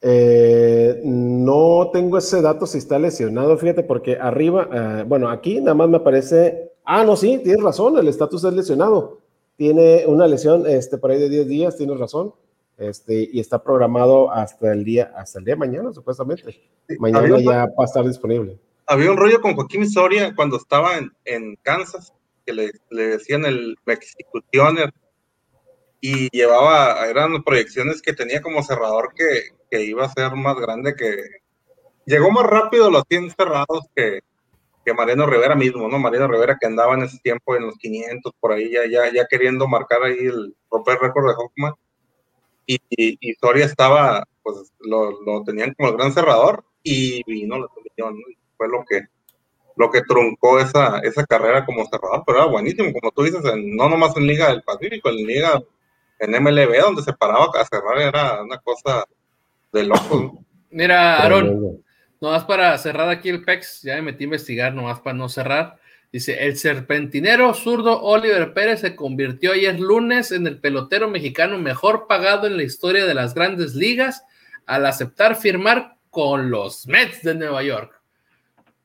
[0.08, 5.74] Eh, no tengo ese dato si está lesionado, fíjate, porque arriba, eh, bueno, aquí nada
[5.74, 9.20] más me aparece, ah, no, sí, tienes razón, el estatus es lesionado.
[9.56, 12.34] Tiene una lesión este, por ahí de 10 días, tienes razón,
[12.78, 16.62] este, y está programado hasta el día, hasta el día de mañana, supuestamente.
[17.00, 21.12] mañana ya va a estar disponible había un rollo con Joaquín Soria cuando estaba en,
[21.26, 22.14] en Kansas,
[22.46, 24.94] que le, le, decían el Mexicutioner,
[26.08, 30.96] y llevaba, eran proyecciones que tenía como cerrador que, que, iba a ser más grande
[30.96, 31.16] que...
[32.06, 34.20] Llegó más rápido los 100 cerrados que,
[34.86, 35.98] que Mariano Rivera mismo, ¿no?
[35.98, 39.26] Mariano Rivera que andaba en ese tiempo en los 500, por ahí, ya, ya, ya
[39.26, 41.74] queriendo marcar ahí el romper récord de Hoffman.
[42.68, 47.68] Y, y, Soria estaba, pues lo, lo, tenían como el gran cerrador y vino la
[47.68, 48.36] televisión, ¿no?
[48.58, 49.02] fue lo que
[49.78, 53.90] lo que truncó esa, esa carrera como cerrador, pero era buenísimo, como tú dices, no
[53.90, 55.62] nomás en Liga del Pacífico, en Liga,
[56.20, 59.06] en MLB, donde se paraba a cerrar, era una cosa
[59.72, 60.44] de loco.
[60.70, 61.82] Mira, Aaron,
[62.22, 65.78] nomás para cerrar aquí el PEX, ya me metí a investigar, nomás para no cerrar.
[66.12, 72.08] Dice, el serpentinero zurdo Oliver Pérez se convirtió ayer lunes en el pelotero mexicano mejor
[72.08, 74.24] pagado en la historia de las grandes ligas
[74.66, 78.02] al aceptar firmar con los Mets de Nueva York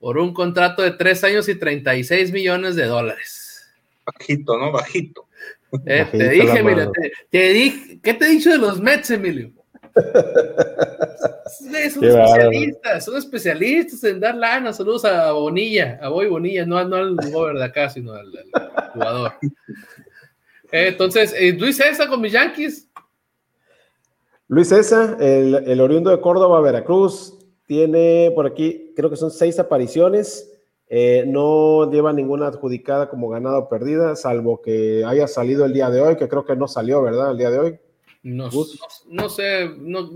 [0.01, 3.71] por un contrato de tres años y 36 millones de dólares.
[4.05, 4.73] Bajito, ¿no?
[4.73, 5.29] Bajito.
[5.87, 6.93] Eh, te dije, Emilio,
[7.31, 9.53] te, dije, ¿qué te he dicho de los Mets, Emilio?
[11.59, 14.73] son especialistas, son especialistas en dar lana.
[14.73, 18.33] Saludos a Bonilla, a Boy Bonilla, no, no al gober de acá, sino al,
[18.93, 19.33] jugador.
[20.73, 22.89] Eh, entonces, eh, Luis César con mis Yankees.
[24.49, 29.61] Luis César, el, el oriundo de Córdoba, Veracruz, tiene por aquí, creo que son seis
[29.61, 30.50] apariciones.
[30.93, 35.89] Eh, no lleva ninguna adjudicada como ganada o perdida, salvo que haya salido el día
[35.89, 37.31] de hoy, que creo que no salió, ¿verdad?
[37.31, 37.79] El día de hoy.
[38.25, 38.51] No,
[39.09, 39.71] no, sé,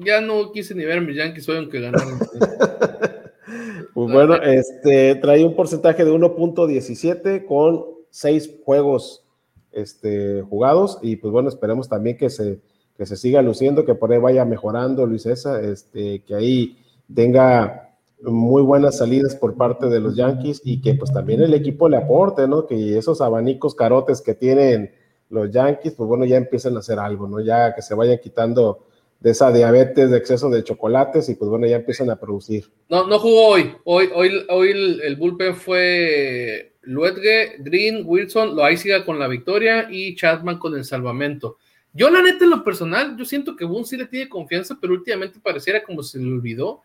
[0.04, 2.18] ya no quise ni ver mis Yankees hoy, aunque ganaron.
[3.94, 9.24] pues bueno, este, trae un porcentaje de 1.17 con seis juegos
[9.70, 12.58] este, jugados y pues bueno, esperemos también que se,
[12.96, 16.78] que se siga luciendo, que por ahí vaya mejorando Luis César, este, que ahí
[17.14, 17.83] tenga
[18.24, 21.96] muy buenas salidas por parte de los Yankees y que pues también el equipo le
[21.96, 22.66] aporte, ¿no?
[22.66, 24.92] Que esos abanicos carotes que tienen
[25.30, 27.40] los Yankees, pues bueno, ya empiecen a hacer algo, ¿no?
[27.40, 28.86] Ya que se vayan quitando
[29.20, 32.70] de esa diabetes de exceso de chocolates y pues bueno, ya empiezan a producir.
[32.88, 33.72] No, no jugó hoy.
[33.84, 34.70] Hoy, hoy, hoy
[35.02, 41.56] el, bullpen fue Luetge, Green, Wilson, Loaiziga con la victoria y Chapman con el salvamento.
[41.94, 44.92] Yo la neta en lo personal, yo siento que Boone sí le tiene confianza, pero
[44.92, 46.82] últimamente pareciera como se le olvidó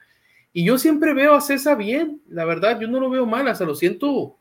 [0.51, 3.65] y yo siempre veo a César bien, la verdad, yo no lo veo mal, hasta
[3.65, 4.37] lo siento,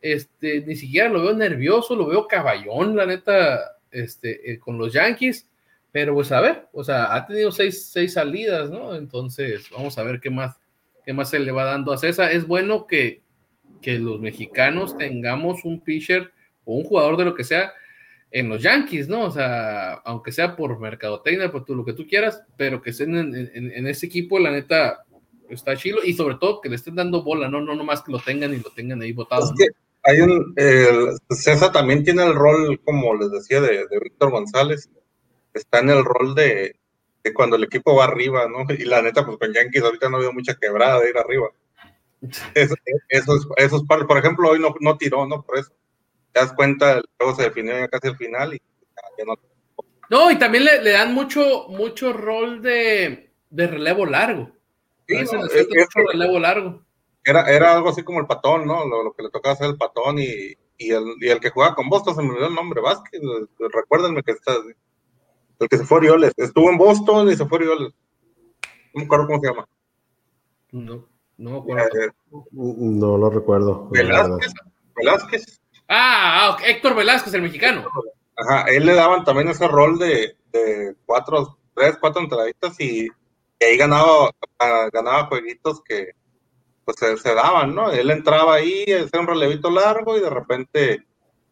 [0.00, 4.92] este, ni siquiera lo veo nervioso, lo veo caballón, la neta, este, eh, con los
[4.92, 5.48] Yankees,
[5.92, 8.96] pero pues a ver, o sea, ha tenido seis, seis salidas, ¿no?
[8.96, 10.58] Entonces, vamos a ver qué más,
[11.04, 12.32] qué más se le va dando a César.
[12.32, 13.20] Es bueno que,
[13.82, 16.32] que los mexicanos tengamos un pitcher
[16.64, 17.72] o un jugador de lo que sea
[18.30, 19.24] en los Yankees, ¿no?
[19.24, 23.34] O sea, aunque sea por mercadotecnia, por lo que tú quieras, pero que estén en,
[23.34, 25.04] en, en ese equipo, la neta,
[25.54, 28.18] está chido y sobre todo que le estén dando bola, no, no nomás que lo
[28.18, 29.44] tengan y lo tengan ahí votado.
[29.44, 29.66] Es que
[30.04, 34.90] hay un, el, César también tiene el rol, como les decía, de, de Víctor González,
[35.54, 36.76] está en el rol de,
[37.22, 38.72] de, cuando el equipo va arriba, ¿no?
[38.74, 41.48] Y la neta, pues con Yankees ahorita no ha habido mucha quebrada de ir arriba.
[42.54, 42.72] Es,
[43.08, 45.42] eso es, por ejemplo, hoy no, no tiró, ¿no?
[45.42, 45.72] Por eso.
[46.30, 48.62] Te das cuenta, el juego se definió ya casi al final y
[49.18, 49.34] ya no.
[50.08, 54.52] No, y también le, le dan mucho, mucho rol de, de relevo largo.
[55.08, 56.82] Sí, A veces no, necesita es- mucho relevo largo.
[57.24, 58.84] Era, era algo así como el patón, ¿no?
[58.86, 61.74] Lo, lo que le tocaba hacer el patón y, y, el, y el que jugaba
[61.76, 63.20] con Boston, se me olvidó el nombre, Vázquez.
[63.22, 64.54] eh, Recuérdenme que está.
[65.60, 66.32] El que se fue a Orioles.
[66.36, 67.92] Estuvo en Boston y se fue a Orioles.
[68.94, 69.68] No me acuerdo cómo se llama.
[70.72, 71.86] No, no me acuerdo.
[72.00, 72.10] Eh,
[72.52, 73.88] No lo recuerdo.
[73.90, 74.52] Velázquez.
[74.96, 75.60] Velázquez.
[75.88, 77.86] Ah, Héctor Velázquez, el mexicano.
[78.36, 83.08] Ajá, él le daban también ese rol de, de cuatro, tres, cuatro entraditas y,
[83.62, 86.10] y ahí ganaba, ah, ganaba jueguitos que
[86.84, 87.92] pues se, se daban, ¿no?
[87.92, 91.06] Él entraba ahí, hacía un relevito largo y de repente,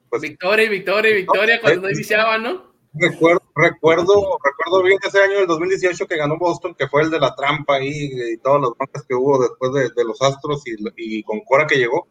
[0.09, 2.70] pues Victoria, victoria, victoria cuando no iniciaba, ¿no?
[2.92, 7.20] recuerdo, recuerdo, recuerdo bien ese año del 2018 que ganó Boston, que fue el de
[7.20, 10.75] la trampa ahí y todas las broncas que hubo después de, de los Astros y,
[10.96, 12.09] y con Cora que llegó.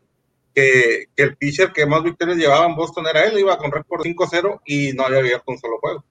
[0.56, 4.02] Que, que el pitcher que más victorias llevaba en Boston era él, iba con récord
[4.02, 6.04] 5-0 y no había abierto un solo juego.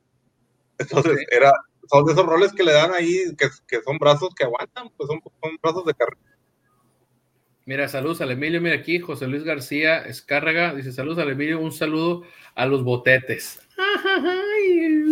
[0.79, 1.25] Entonces, Sí.
[1.31, 1.53] era,
[1.91, 5.09] son de esos roles que le dan ahí, que, que son brazos que aguantan, pues
[5.09, 6.21] son, son brazos de carrera.
[7.69, 11.71] Mira, saludos al Emilio, mira aquí, José Luis García Escárraga, dice saludos al Emilio, un
[11.71, 12.23] saludo
[12.55, 13.61] a los botetes.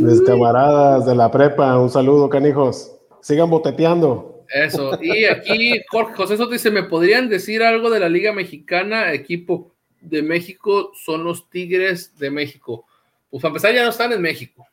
[0.01, 2.97] Mis camaradas de la prepa, un saludo, canijos.
[3.21, 4.45] Sigan boteteando.
[4.49, 9.13] Eso, y aquí Jorge José Soto dice, ¿me podrían decir algo de la Liga Mexicana?
[9.13, 12.87] Equipo de México son los Tigres de México.
[13.29, 14.67] Pues a empezar ya no están en México.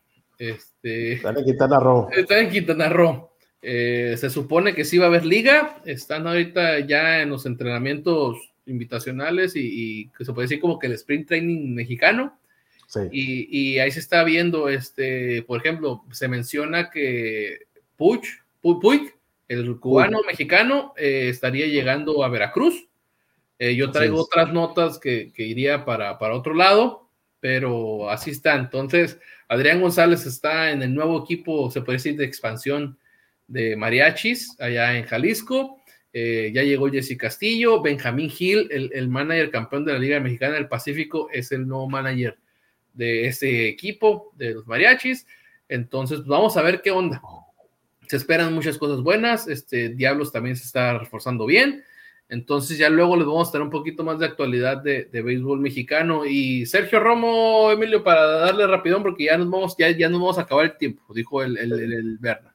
[0.50, 2.10] Este, Dale, Quintana Roo.
[2.12, 3.32] están en Quintana Roo.
[3.62, 5.82] Eh, se supone que sí va a haber liga.
[5.86, 10.94] Están ahorita ya en los entrenamientos invitacionales y, que se puede decir como que el
[10.94, 12.38] sprint training mexicano.
[12.88, 13.00] Sí.
[13.12, 17.60] Y, y ahí se está viendo, este, por ejemplo, se menciona que
[17.96, 18.22] Puig,
[18.62, 19.14] Pu- Puig,
[19.48, 22.88] el cubano mexicano, eh, estaría llegando a Veracruz.
[23.60, 27.03] Eh, yo traigo otras notas que, que iría para, para otro lado,
[27.44, 28.56] pero así está.
[28.56, 32.98] Entonces, Adrián González está en el nuevo equipo, se puede decir, de expansión
[33.50, 35.84] de Mariachis, allá en Jalisco.
[36.14, 40.54] Eh, ya llegó Jesse Castillo, Benjamín Gil, el, el manager campeón de la Liga Mexicana
[40.54, 42.38] del Pacífico, es el nuevo manager
[42.94, 45.28] de ese equipo, de los mariachis.
[45.68, 47.22] Entonces, pues, vamos a ver qué onda.
[48.08, 49.50] Se esperan muchas cosas buenas.
[49.50, 51.84] Este Diablos también se está reforzando bien.
[52.34, 55.60] Entonces, ya luego les vamos a tener un poquito más de actualidad de, de béisbol
[55.60, 56.26] mexicano.
[56.26, 60.38] Y Sergio Romo, Emilio, para darle rapidón, porque ya nos vamos, ya, ya nos vamos
[60.40, 62.52] a acabar el tiempo, dijo el, el, el, el Berna.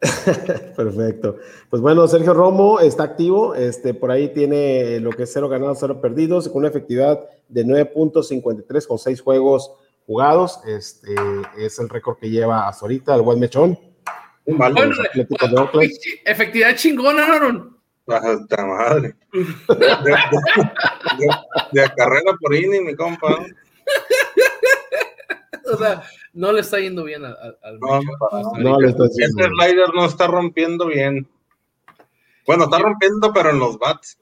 [0.76, 1.36] Perfecto.
[1.68, 3.54] Pues bueno, Sergio Romo está activo.
[3.54, 7.66] Este, por ahí tiene lo que es cero ganados, cero perdidos, con una efectividad de
[7.66, 9.70] 9.53 con seis juegos
[10.06, 10.60] jugados.
[10.66, 11.14] Este
[11.58, 13.78] es el récord que lleva hasta ahorita el buen mechón.
[14.46, 15.90] Mal, Bueno, los Atléticos de Oakland.
[16.24, 17.79] efectividad chingona, Aaron.
[18.16, 19.14] Hasta madre.
[19.32, 20.16] De, de-
[21.18, 23.44] de- de carrera por inning, mi compa.
[25.72, 27.78] O sea, no le está yendo bien al, al-
[28.58, 29.04] No, le está.
[29.04, 31.28] Ese slider no está rompiendo bien.
[32.46, 34.18] Bueno, está rompiendo, pero en los bats.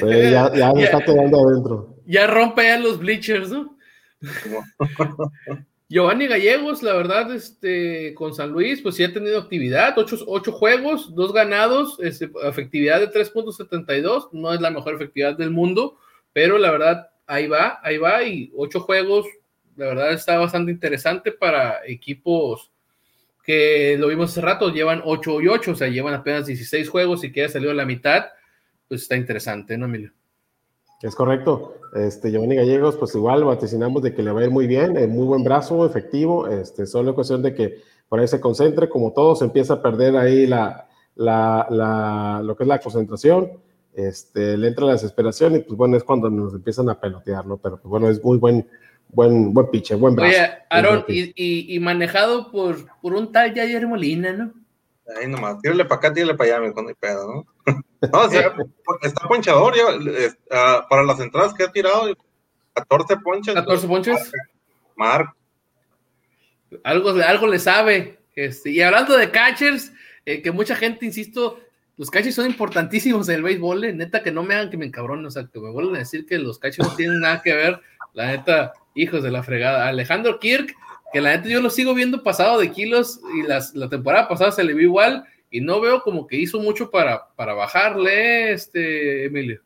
[0.00, 1.96] Pues ya, ya Ya- está quedando adentro.
[2.06, 3.76] Ya rompe ya los bleachers, ¿no?
[5.92, 10.50] Giovanni Gallegos, la verdad, este, con San Luis, pues sí ha tenido actividad, ocho, ocho
[10.50, 15.98] juegos, dos ganados, este, efectividad de 3.72, no es la mejor efectividad del mundo,
[16.32, 19.26] pero la verdad, ahí va, ahí va, y ocho juegos,
[19.76, 22.70] la verdad está bastante interesante para equipos
[23.44, 27.22] que lo vimos hace rato, llevan 8 y 8, o sea, llevan apenas 16 juegos
[27.22, 28.28] y que haya salido la mitad,
[28.88, 30.14] pues está interesante, ¿no, Emilio?
[31.02, 31.74] Es correcto.
[31.94, 35.26] Este, Giovanni Gallegos, pues igual vaticinamos de que le va a ir muy bien, muy
[35.26, 36.46] buen brazo, efectivo.
[36.48, 39.82] Este, solo es cuestión de que por ahí se concentre, como todo, se empieza a
[39.82, 43.50] perder ahí la, la, la- lo que es la concentración.
[43.94, 47.58] Este, le entra la desesperación y pues bueno, es cuando nos empiezan a pelotear, ¿no?
[47.58, 48.66] Pero pues bueno, es muy buen,
[49.08, 50.30] buen, buen pitcher, buen brazo.
[50.30, 54.52] Oye, Aaron, y, y- y manejado por, por un tal Jair Molina, ¿no?
[55.18, 57.46] Ahí nomás, tírale para acá, tírale para allá, mi con pedo, ¿no?
[58.12, 58.52] No, o sea,
[59.02, 62.12] está ponchador ya, es- ah, para las entradas que ha tirado,
[62.74, 63.54] 14 ponches.
[63.54, 64.32] 14 ponches.
[64.96, 65.32] Mark,
[66.84, 68.18] Algo, algo le sabe.
[68.34, 69.92] Este, y hablando de catchers,
[70.24, 71.60] eh, que mucha gente, insisto,
[71.96, 73.84] los catchers son importantísimos en el béisbol.
[73.84, 75.98] eh, Neta, que no me hagan que me encabronen, o sea, que me vuelvan a
[76.00, 77.80] decir que los catchers no tienen nada que ver
[78.14, 79.86] la neta, hijos de la fregada.
[79.88, 80.74] Alejandro Kirk,
[81.12, 84.52] que la neta yo lo sigo viendo pasado de kilos y las, la temporada pasada
[84.52, 89.26] se le vio igual y no veo como que hizo mucho para, para bajarle, este
[89.26, 89.60] Emilio.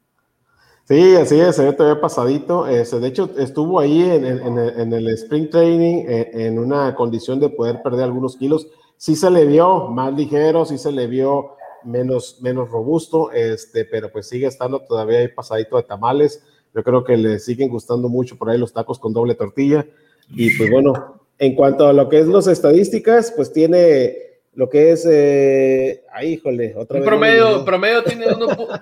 [0.88, 2.66] Sí, así es, se ve todavía pasadito.
[2.66, 7.48] Este, de hecho, estuvo ahí en, en, en el Spring Training en, una condición de
[7.48, 8.68] poder perder algunos kilos.
[8.96, 14.12] Sí se le vio más ligero, sí se le vio menos, menos robusto, este, pero
[14.12, 16.44] pues sigue estando todavía ahí pasadito de tamales.
[16.72, 19.84] Yo creo que le siguen gustando mucho por ahí los tacos con doble tortilla.
[20.28, 24.16] Y pues bueno, en cuanto a lo que es las estadísticas, pues tiene
[24.54, 27.06] lo que es, eh, ahí, híjole, otra vez.
[27.06, 28.26] Promedio, promedio tiene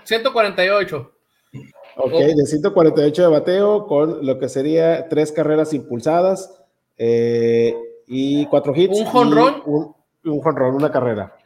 [0.04, 1.10] 148.
[1.96, 6.60] Ok, de 148 de bateo con lo que sería tres carreras impulsadas
[6.98, 7.72] eh,
[8.08, 8.98] y cuatro hits.
[8.98, 9.62] ¿Un jonrón?
[9.64, 9.94] Un,
[10.24, 11.36] un jonrón, una carrera.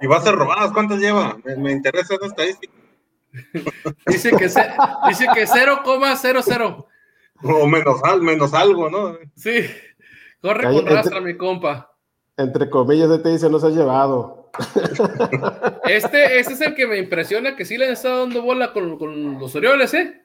[0.00, 0.72] ¿Y va a ser robadas?
[0.72, 1.38] ¿Cuántas lleva?
[1.56, 2.72] Me, interesa esa estadística.
[4.06, 6.86] dice que, dice que 0,00.
[7.42, 9.16] O menos, menos algo, ¿no?
[9.34, 9.64] Sí.
[10.46, 11.92] Corre con rastra, mi compa.
[12.36, 14.50] Entre comillas, te dice, nos ha llevado.
[15.86, 18.98] Este, este es el que me impresiona que sí le han estado dando bola con,
[18.98, 20.22] con los Orioles, ¿eh?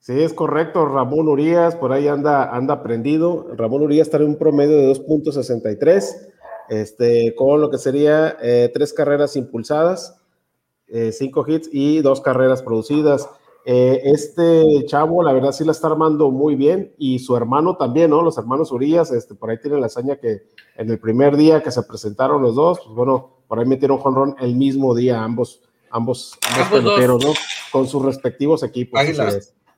[0.00, 0.86] Sí, es correcto.
[0.86, 3.48] Ramón Urias por ahí anda, anda prendido.
[3.56, 6.32] Ramón Urias está en un promedio de 2.63
[6.68, 10.16] este, con lo que sería eh, tres carreras impulsadas,
[10.88, 13.28] eh, cinco hits y dos carreras producidas.
[13.66, 18.10] Eh, este chavo, la verdad, sí la está armando muy bien y su hermano también,
[18.10, 18.22] ¿no?
[18.22, 20.42] Los hermanos Urias, este, por ahí tienen la hazaña que
[20.76, 24.36] en el primer día que se presentaron los dos, pues bueno, por ahí metieron jonrón
[24.38, 27.32] el mismo día, ambos, ambos, ambos, ¿no?
[27.72, 29.00] Con sus respectivos equipos.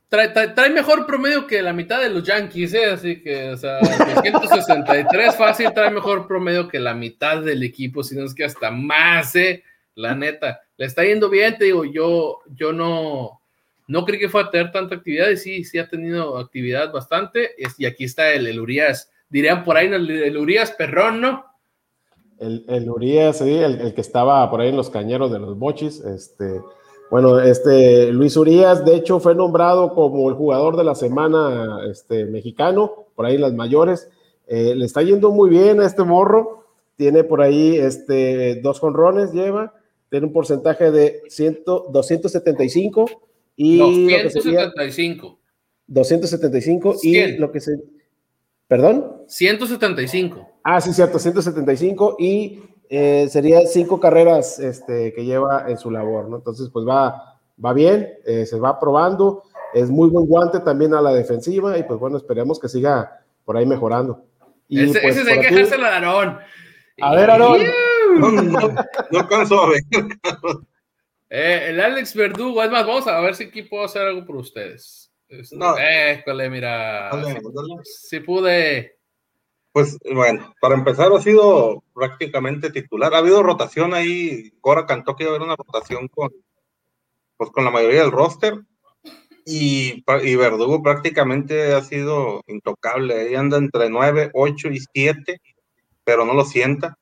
[0.09, 2.87] Trae, mejor promedio que la mitad de los Yankees, ¿eh?
[2.87, 8.25] así que, o sea, 263 fácil trae mejor promedio que la mitad del equipo, sino
[8.25, 9.65] es que hasta más, ¿eh?
[9.97, 13.41] La neta, le está yendo bien, te digo, yo, yo no,
[13.89, 17.51] no creí que fue a tener tanta actividad, y sí, sí ha tenido actividad bastante,
[17.79, 21.45] y aquí está el, el Urias, dirían por ahí, el, el Urias perrón, ¿no?
[22.39, 25.59] El, el Urias, sí, el, el, que estaba por ahí en los cañeros de los
[25.59, 26.61] bochis, este,
[27.09, 32.25] bueno, este Luis Urias, de hecho, fue nombrado como el jugador de la semana este,
[32.25, 34.11] mexicano, por ahí en las mayores.
[34.49, 36.65] Eh, le está yendo muy bien a este morro.
[36.97, 39.73] Tiene por ahí este, dos jonrones, lleva.
[40.11, 43.07] Tiene un porcentaje de 100, 275
[43.57, 45.41] y 275.
[45.87, 47.73] 275 y lo que se...
[48.69, 49.23] ¿Perdón?
[49.29, 50.49] 175.
[50.65, 56.29] Ah, sí, cierto, 175 y eh, sería cinco carreras este, que lleva en su labor,
[56.29, 56.37] ¿no?
[56.37, 59.45] Entonces, pues va, va bien, eh, se va probando,
[59.75, 63.57] es muy buen guante también a la defensiva y pues bueno, esperemos que siga por
[63.57, 64.25] ahí mejorando.
[64.69, 66.39] Y, ese, pues, ese es el que a Aarón.
[67.01, 67.61] A ver, Aarón.
[68.17, 69.83] No, no, a ver.
[71.29, 74.37] Eh, el Alex Verdugo, es más, vamos a ver si aquí puedo hacer algo por
[74.37, 75.13] ustedes.
[75.29, 75.77] Este, no.
[75.79, 77.11] École, mira.
[77.83, 78.97] si pude.
[79.73, 83.13] Pues bueno, para empezar ha sido prácticamente titular.
[83.13, 84.53] Ha habido rotación ahí.
[84.61, 86.31] Cora cantó que iba a haber una rotación con,
[87.37, 88.55] pues, con la mayoría del roster.
[89.45, 93.21] Y, y Verdugo prácticamente ha sido intocable.
[93.21, 95.41] Ahí anda entre 9, 8 y 7,
[96.05, 96.97] pero no lo sienta.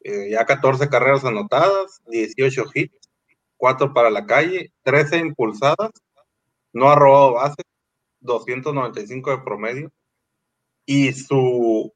[0.00, 3.05] Eh, ya 14 carreras anotadas, 18 hits,
[3.56, 5.90] 4 para la calle, 13 impulsadas.
[6.72, 7.64] No ha robado bases,
[8.20, 9.92] 295 de promedio.
[10.84, 11.92] Y su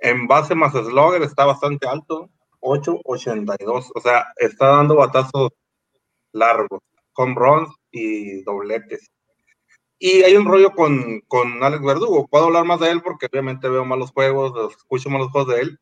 [0.00, 3.90] en base más slogger está bastante alto, 8.82.
[3.94, 5.50] O sea, está dando batazos
[6.32, 6.80] largos,
[7.12, 9.10] con runs y dobletes.
[9.98, 12.28] Y hay un rollo con, con Alex Verdugo.
[12.28, 15.80] Puedo hablar más de él porque obviamente veo malos juegos, escucho malos juegos de él.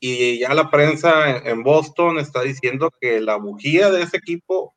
[0.00, 4.74] Y ya la prensa en Boston está diciendo que la bujía de ese equipo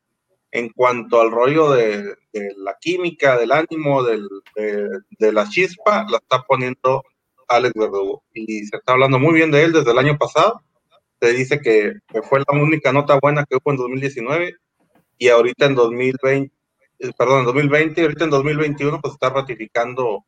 [0.50, 2.14] en cuanto al rollo de,
[2.56, 7.02] la química, del ánimo, de, la chispa, la está poniendo
[7.48, 8.22] Alex Verdugo.
[8.34, 10.60] Y se está hablando muy bien de él desde el año pasado.
[11.20, 11.94] Se dice que,
[12.28, 14.56] fue la única nota buena que hubo en 2019
[15.18, 16.52] y ahorita en 2020,
[16.98, 20.24] eh, perdón, en 2020, ahorita en 2021, pues está ratificando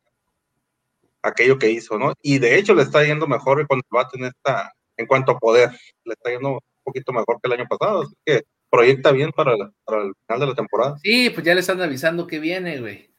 [1.21, 2.13] aquello que hizo, ¿no?
[2.21, 5.39] Y de hecho le está yendo mejor cuando va a tener esta, en cuanto a
[5.39, 5.69] poder,
[6.03, 9.53] le está yendo un poquito mejor que el año pasado, así que proyecta bien para,
[9.83, 10.97] para el final de la temporada.
[11.01, 13.09] Sí, pues ya le están avisando que viene, güey.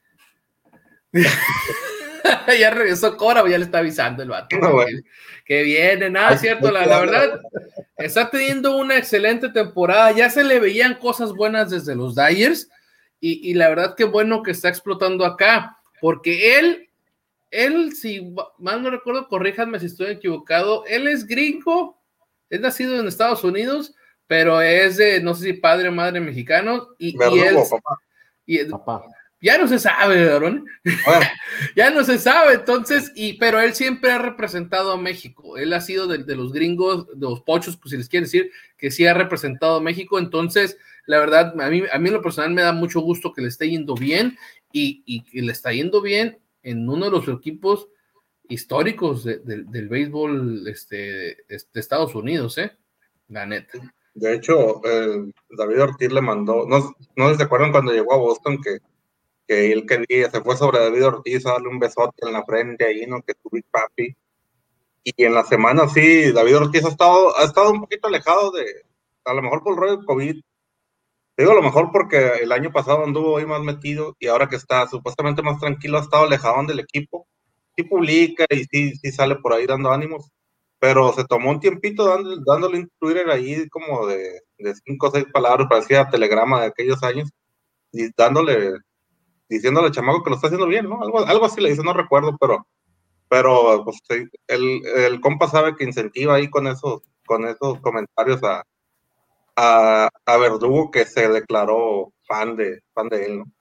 [2.59, 4.57] ya regresó Cora, ya le está avisando el vato.
[5.45, 7.41] Que, viene, nada, cierto, la, verdad,
[7.97, 12.69] está teniendo una excelente temporada, ya se le veían cosas buenas desde los Dyers,
[13.21, 16.86] y, la verdad que bueno que está explotando acá, porque él,
[17.51, 22.03] él, si mal no recuerdo, corríjanme si estoy equivocado, él es gringo,
[22.51, 23.95] es nacido en Estados Unidos,
[24.27, 28.71] pero es de, no sé si padre o madre mexicano, y, él...
[28.71, 29.05] papá.
[29.41, 30.67] ya no se sabe, Aaron.
[31.77, 35.57] ya no se sabe, entonces, y, pero él siempre ha representado a México.
[35.57, 38.91] Él ha sido de, los gringos, de los pochos, pues si les quiere decir, que
[38.91, 40.19] sí ha representado a México.
[40.19, 40.77] Entonces,
[41.07, 43.49] la verdad, a mí, a mí en lo personal me da mucho gusto que le
[43.49, 44.37] esté yendo bien
[44.73, 47.89] y, y que le está yendo bien en uno de los equipos
[48.49, 50.97] históricos del béisbol este,
[51.49, 52.73] de Estados Unidos, ¿eh?
[53.29, 53.79] La neta.
[54.15, 54.81] De hecho,
[55.51, 58.79] David Ortiz le mandó, no, no se acuerdan cuando llegó a Boston que,
[59.47, 62.85] que él quería, se fue sobre David Ortiz a darle un besote en la frente
[62.85, 63.23] ahí, ¿no?
[63.23, 64.17] Que tu Big Papi.
[65.05, 68.65] Y en la semana sí, David Ortiz ha estado, ha estado un poquito alejado de,
[69.25, 70.43] a lo mejor por el rollo de COVID.
[71.37, 74.57] Digo a lo mejor porque el año pasado anduvo ahí más metido y ahora que
[74.57, 77.27] está supuestamente más tranquilo, ha estado alejado del equipo.
[77.77, 80.31] Sí publica y sí, sí sale por ahí dando ánimos
[80.79, 85.11] pero se tomó un tiempito dándole, dándole un Twitter ahí como de, de cinco o
[85.11, 87.31] seis palabras, parecía telegrama de aquellos años,
[87.93, 88.73] y dándole,
[89.49, 91.03] diciéndole al chamaco que lo está haciendo bien, ¿no?
[91.03, 92.67] Algo, algo así le dice, no recuerdo, pero,
[93.29, 93.99] pero pues,
[94.49, 98.63] el, el compa sabe que incentiva ahí con esos, con esos comentarios a,
[99.57, 103.53] a, a, Verdugo que se declaró fan de, fan de él, ¿no?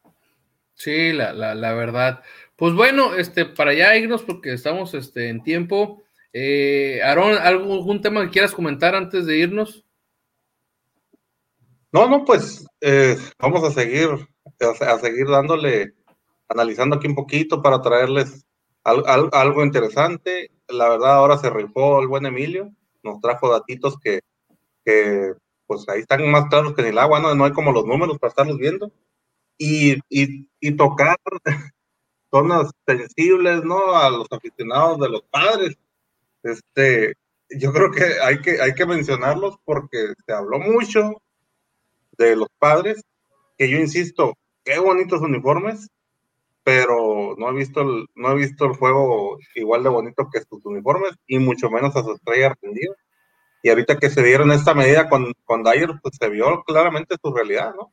[0.75, 2.21] Sí, la, la, la verdad.
[2.55, 6.03] Pues bueno, este, para ya irnos porque estamos este, en tiempo.
[6.33, 9.85] Eh, Aarón, ¿algún tema que quieras comentar antes de irnos?
[11.91, 14.09] No, no, pues eh, vamos a seguir,
[14.59, 15.93] a, seguir dándole,
[16.49, 18.45] analizando aquí un poquito para traerles
[18.83, 20.51] algo interesante.
[20.67, 22.71] La verdad, ahora se rifó el buen Emilio,
[23.01, 24.19] nos trajo datitos que,
[24.83, 25.31] que
[25.67, 27.33] pues ahí están más claros que en el agua, ¿no?
[27.35, 28.91] No hay como los números para estarlos viendo.
[29.57, 31.17] Y, y, y tocar
[32.31, 33.95] zonas sensibles, ¿no?
[33.95, 35.77] A los aficionados de los padres
[36.45, 37.15] este,
[37.49, 41.21] yo creo que hay que, hay que mencionarlos porque se habló mucho
[42.17, 43.01] de los padres,
[43.57, 45.89] que yo insisto, qué bonitos uniformes,
[46.63, 50.63] pero no he visto el, no he visto el juego igual de bonito que sus
[50.65, 52.93] uniformes y mucho menos a su estrella argentina.
[53.65, 57.33] Y ahorita que se dieron esta medida con, con Dyer, pues se vio claramente su
[57.33, 57.91] realidad, ¿no?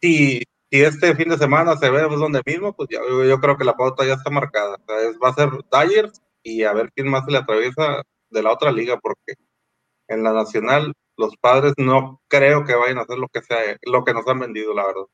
[0.00, 0.38] Si,
[0.70, 3.64] si este fin de semana se ve pues, donde mismo, pues yo, yo creo que
[3.64, 4.78] la pauta ya está marcada.
[5.22, 6.10] va a ser Dyer
[6.42, 9.34] y a ver quién más se le atraviesa de la otra liga, porque
[10.08, 14.04] en la nacional los padres no creo que vayan a hacer lo que sea, lo
[14.04, 15.04] que nos han vendido, la verdad.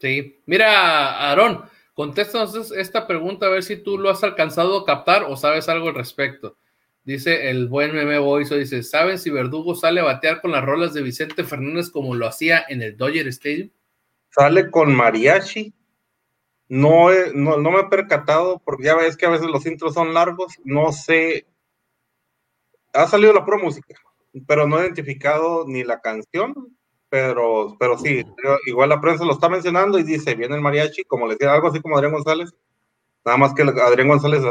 [0.00, 1.64] Sí, mira, Aarón,
[1.94, 5.88] contéstanos esta pregunta a ver si tú lo has alcanzado a captar o sabes algo
[5.88, 6.58] al respecto.
[7.04, 10.94] Dice el buen meme Boiso, dice, ¿saben si Verdugo sale a batear con las rolas
[10.94, 13.70] de Vicente Fernández como lo hacía en el Dodger Stadium?
[14.30, 15.74] Sale con mariachi
[16.72, 20.58] no, no, me he percatado, porque ya ves que a veces los intros son largos,
[20.64, 21.46] no sé.
[22.94, 23.94] Ha salido la pro música,
[24.46, 26.54] pero no he identificado ni la canción,
[27.10, 28.24] pero, pero sí,
[28.64, 31.68] igual la prensa lo está mencionando y dice, viene el mariachi, como le decía, algo
[31.68, 32.54] así como Adrián González,
[33.22, 34.42] nada más que Adrián González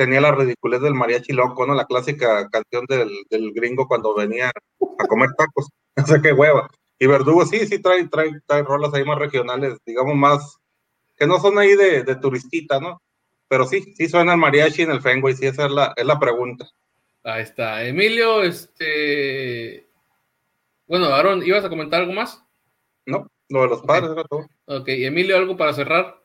[0.00, 1.74] tenía la ridiculez del mariachi loco, ¿no?
[1.74, 6.70] La clásica canción del, del gringo cuando venía a comer tacos, no sé qué hueva.
[6.98, 10.56] Y Verdugo sí, sí trae, trae, trae rolas ahí más regionales, digamos más
[11.18, 13.02] que no son ahí de, de turistita, ¿no?
[13.46, 16.18] Pero sí, sí suena el mariachi en el Fenway, sí, esa es la, es la
[16.18, 16.66] pregunta.
[17.22, 17.84] Ahí está.
[17.84, 19.86] Emilio, este.
[20.86, 22.42] Bueno, Aaron, ¿ibas a comentar algo más?
[23.04, 24.46] No, lo de los padres era todo.
[24.64, 26.19] Ok, Emilio, ¿algo para cerrar?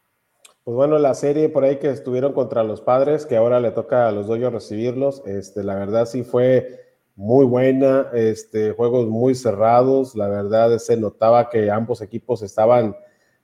[0.66, 4.08] Pues bueno, la serie por ahí que estuvieron contra los padres, que ahora le toca
[4.08, 6.80] a los doyos recibirlos, este, la verdad sí fue
[7.16, 12.96] muy buena, este, juegos muy cerrados, la verdad se notaba que ambos equipos estaban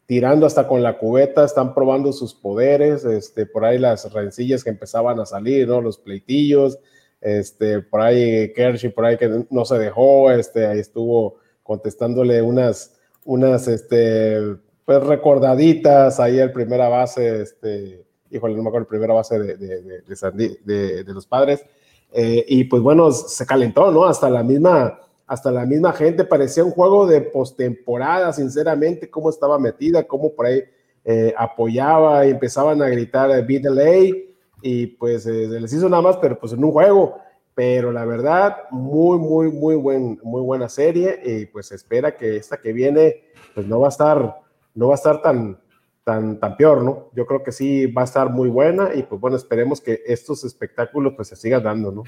[0.07, 4.71] tirando hasta con la cubeta, están probando sus poderes, este, por ahí las rencillas que
[4.71, 5.79] empezaban a salir, ¿no?
[5.79, 6.79] Los pleitillos,
[7.21, 12.99] este, por ahí Kershi, por ahí que no se dejó, este, ahí estuvo contestándole unas,
[13.25, 14.39] unas, este,
[14.85, 19.57] pues recordaditas ahí el primera base, este, híjole, no me acuerdo, el primera base de,
[19.57, 21.63] de, de, los padres,
[22.11, 24.05] eh, y pues bueno, se calentó, ¿no?
[24.05, 24.99] Hasta la misma
[25.31, 30.45] hasta la misma gente, parecía un juego de postemporada, sinceramente, cómo estaba metida, cómo por
[30.47, 30.61] ahí
[31.05, 36.01] eh, apoyaba y empezaban a gritar eh, beat lay, y pues se les hizo nada
[36.01, 37.15] más, pero pues en un juego,
[37.55, 42.57] pero la verdad, muy, muy, muy, buen, muy buena serie, y pues espera que esta
[42.57, 43.23] que viene,
[43.55, 44.35] pues no va a estar,
[44.73, 45.59] no va a estar tan,
[46.03, 47.09] tan, tan peor, ¿no?
[47.15, 50.43] Yo creo que sí va a estar muy buena, y pues bueno, esperemos que estos
[50.43, 52.03] espectáculos pues se sigan dando, ¿no?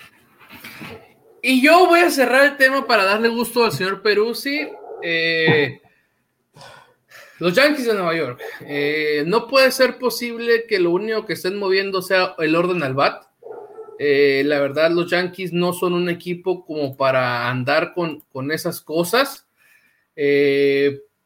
[1.46, 4.70] Y yo voy a cerrar el tema para darle gusto al señor Peruzzi.
[5.02, 5.82] Eh,
[7.40, 8.42] los Yankees de Nueva York.
[8.62, 12.94] Eh, no puede ser posible que lo único que estén moviendo sea el orden al
[12.94, 13.26] bat.
[14.00, 18.80] Eh, la verdad, los Yankees no son un equipo como para andar con, con esas
[18.80, 19.46] cosas.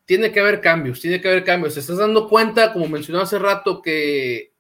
[0.08, 1.74] Tiene que haber cambios, tiene que haber cambios.
[1.74, 4.54] ¿Te estás dando cuenta, como mencionó hace rato, que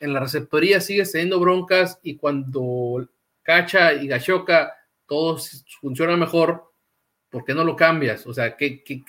[0.00, 3.06] en la receptoría sigues teniendo broncas y cuando
[3.42, 4.72] Cacha y Gachoca
[5.06, 5.38] todo
[5.82, 6.72] funciona mejor,
[7.28, 8.26] ¿por qué no lo cambias?
[8.26, 9.02] O sea, ¿qué, qué,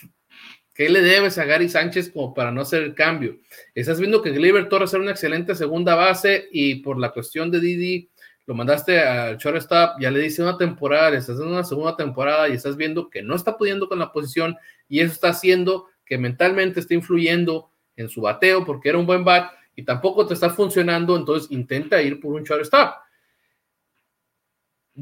[0.73, 3.38] qué le debes a Gary Sánchez como para no hacer el cambio?
[3.73, 7.61] Estás viendo que Gleyber Torres era una excelente segunda base y por la cuestión de
[7.61, 8.09] Didi
[8.47, 12.49] lo mandaste al shortstop, ya le dice una temporada, le estás dando una segunda temporada
[12.49, 14.57] y estás viendo que no está pudiendo con la posición
[14.89, 19.23] y eso está haciendo que mentalmente esté influyendo en su bateo porque era un buen
[19.23, 22.95] bat y tampoco te está funcionando, entonces intenta ir por un shortstop.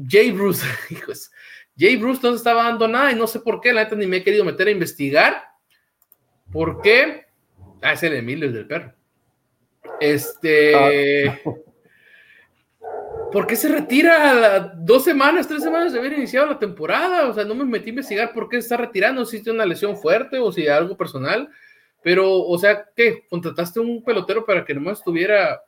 [0.08, 1.32] Jay Bruce, hijos,
[1.76, 4.06] Jay Bruce no se estaba dando nada y no sé por qué, la neta ni
[4.06, 5.42] me he querido meter a investigar.
[6.52, 7.26] ¿Por qué?
[7.82, 8.94] Ah, es el Emilio, el del perro.
[10.00, 11.42] Este.
[13.32, 17.28] ¿Por qué se retira dos semanas, tres semanas de haber iniciado la temporada?
[17.28, 19.66] O sea, no me metí a investigar por qué se está retirando, si tiene una
[19.66, 21.48] lesión fuerte o si algo personal.
[22.02, 23.26] Pero, o sea, ¿qué?
[23.28, 25.60] ¿Contrataste un pelotero para que nomás estuviera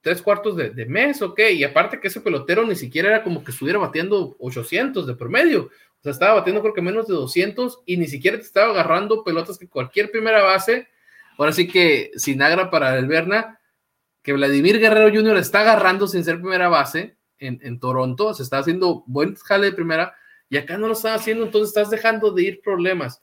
[0.00, 1.52] tres cuartos de, mes o qué?
[1.52, 5.64] Y aparte que ese pelotero ni siquiera era como que estuviera batiendo 800 de promedio.
[5.64, 9.24] O sea, estaba batiendo creo que menos de 200 y ni siquiera te estaba agarrando
[9.24, 10.88] pelotas que cualquier primera base.
[11.36, 13.59] Ahora sí que sin agra para el Berna
[14.22, 15.36] que Vladimir Guerrero Jr.
[15.38, 20.14] está agarrando sin ser primera base en, Toronto, se está haciendo buen jale de primera
[20.50, 23.22] y acá no lo están haciendo, entonces estás dejando de ir problemas.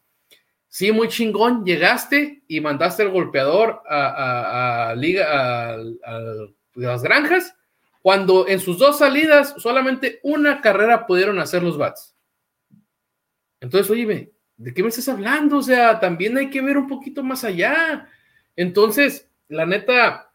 [0.68, 5.78] Sí, muy chingón, llegaste y mandaste el golpeador a, Liga, a,
[6.74, 7.56] las granjas,
[8.02, 12.16] cuando en sus dos salidas solamente una carrera pudieron hacer los bats.
[13.60, 15.58] Entonces, oye, ¿de qué me estás hablando?
[15.58, 18.08] O sea, también hay que ver un poquito más allá.
[18.56, 20.26] Entonces, la neta,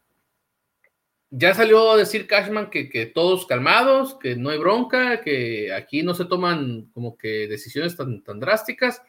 [1.35, 6.13] ya salió a decir Cashman que, todos calmados, que no hay bronca, que aquí no
[6.13, 9.01] se toman como que decisiones tan, tan drásticas,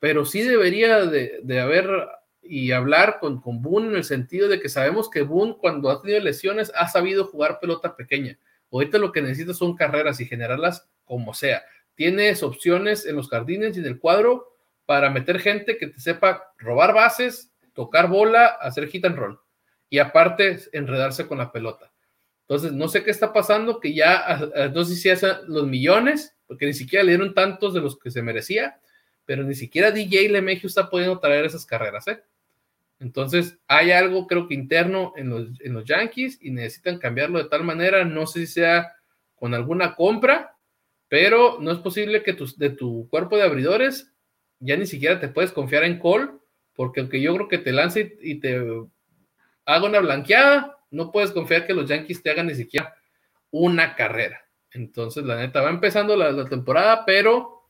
[0.00, 1.88] pero sí debería de, haber
[2.42, 6.02] y hablar con, con Boone en el sentido de que sabemos que Boone cuando ha
[6.02, 8.36] tenido lesiones ha sabido jugar pelota pequeña.
[8.72, 11.62] Ahorita lo que necesita son carreras y generarlas como sea.
[11.94, 14.52] Tienes opciones en los jardines y en el cuadro
[14.84, 19.38] para meter gente que te sepa robar bases, tocar bola, hacer hit and roll
[19.88, 21.92] y aparte enredarse con la pelota.
[22.42, 26.66] Entonces, no sé qué está pasando, que ya, no sé si hacen los millones, porque
[26.66, 28.80] ni siquiera le dieron tantos de los que se merecía,
[29.24, 32.22] pero ni siquiera DJ Lemegio está pudiendo traer esas carreras, ¿eh?
[32.98, 37.48] Entonces, hay algo, creo que interno en los, en los Yankees y necesitan cambiarlo de
[37.48, 38.92] tal manera, no sé si sea
[39.34, 40.56] con alguna compra,
[41.08, 44.12] pero no es posible que de tu cuerpo de abridores
[44.60, 46.30] ya ni siquiera te puedes confiar en Cole,
[46.74, 48.60] porque aunque yo creo que te lance y te
[49.66, 52.94] haga una blanqueada, no puedes confiar que los Yankees te hagan ni siquiera
[53.50, 54.40] una carrera.
[54.70, 57.68] Entonces, la neta, va empezando la, temporada, pero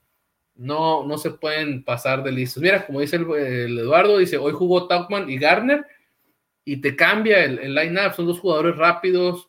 [0.55, 2.63] no, no se pueden pasar de listos.
[2.63, 5.87] Mira, como dice el, Eduardo, dice, hoy jugó Tauchman y Garner
[6.65, 8.15] y te cambia el, el line-up.
[8.15, 9.49] Son dos jugadores rápidos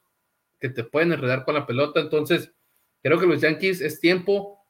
[0.60, 2.00] que te pueden enredar con la pelota.
[2.00, 2.54] Entonces,
[3.02, 4.64] creo que los Yankees es tiempo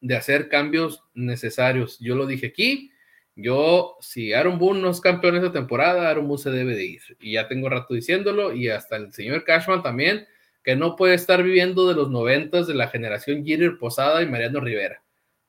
[0.00, 1.98] de hacer cambios necesarios.
[1.98, 2.90] Yo lo dije aquí,
[3.36, 7.02] yo, si Aaron Boone no es campeón esta temporada, Aaron Boone se debe de ir.
[7.20, 10.26] Y ya tengo rato diciéndolo, y hasta el señor Cashman también,
[10.62, 14.60] que no puede estar viviendo de los noventas de la generación Jeter Posada y Mariano
[14.60, 15.02] Rivera.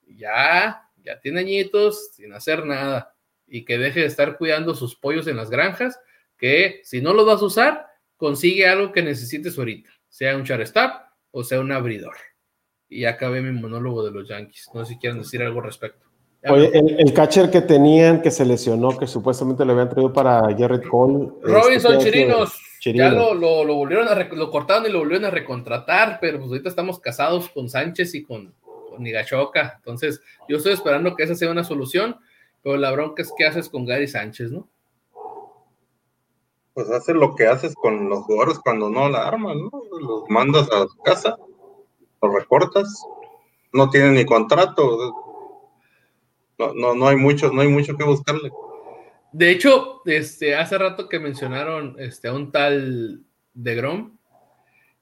[0.08, 3.16] Ya, ya tiene añitos sin hacer nada.
[3.48, 6.00] Y que deje de estar cuidando sus pollos en las granjas,
[6.38, 7.86] que si no lo vas a usar,
[8.18, 12.16] consigue algo que necesites ahorita, sea un shortstop o sea un abridor.
[12.90, 14.70] Y acabé mi monólogo de los Yankees.
[14.74, 16.05] No sé si quieren decir algo al respecto.
[16.48, 20.88] Oye, el, catcher que tenían, que se lesionó, que supuestamente le habían traído para Jared
[20.90, 21.30] Cole.
[21.42, 22.54] Robinson este, Chirinos.
[22.84, 26.70] Ya lo, lo, volvieron a lo cortaron y lo volvieron a recontratar, pero pues ahorita
[26.70, 29.74] estamos casados con Sánchez y con, con Nigachoca.
[29.78, 32.18] Entonces, yo estoy esperando que esa sea una solución,
[32.62, 34.68] pero la bronca es qué haces con Gary Sánchez, ¿no?
[36.76, 39.72] Pues haces lo que haces con los jugadores cuando no la arman, ¿no?
[40.00, 41.38] Los mandas a su casa,
[42.22, 43.04] los recortas,
[43.74, 45.25] no tienen ni contrato
[46.58, 48.52] no, no, no hay mucho, no hay mucho que buscarle.
[49.32, 53.22] De hecho, este, hace rato que mencionaron este, a un tal
[53.54, 54.18] de Grom,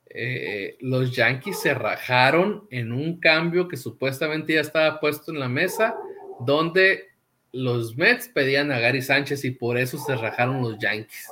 [0.10, 5.49] eh, los Yankees se rajaron en un cambio que supuestamente ya estaba puesto en la
[5.49, 5.95] mesa,
[6.39, 7.10] donde
[7.51, 11.28] los Mets pedían a Gary Sánchez y por eso se rajaron los Yankees.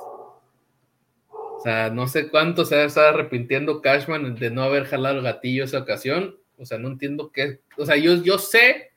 [1.30, 5.64] O sea, no sé cuánto se estado arrepintiendo Cashman de no haber jalado el gatillo
[5.64, 6.36] esa ocasión.
[6.58, 7.60] O sea, no entiendo qué.
[7.76, 8.91] O sea, yo, yo sé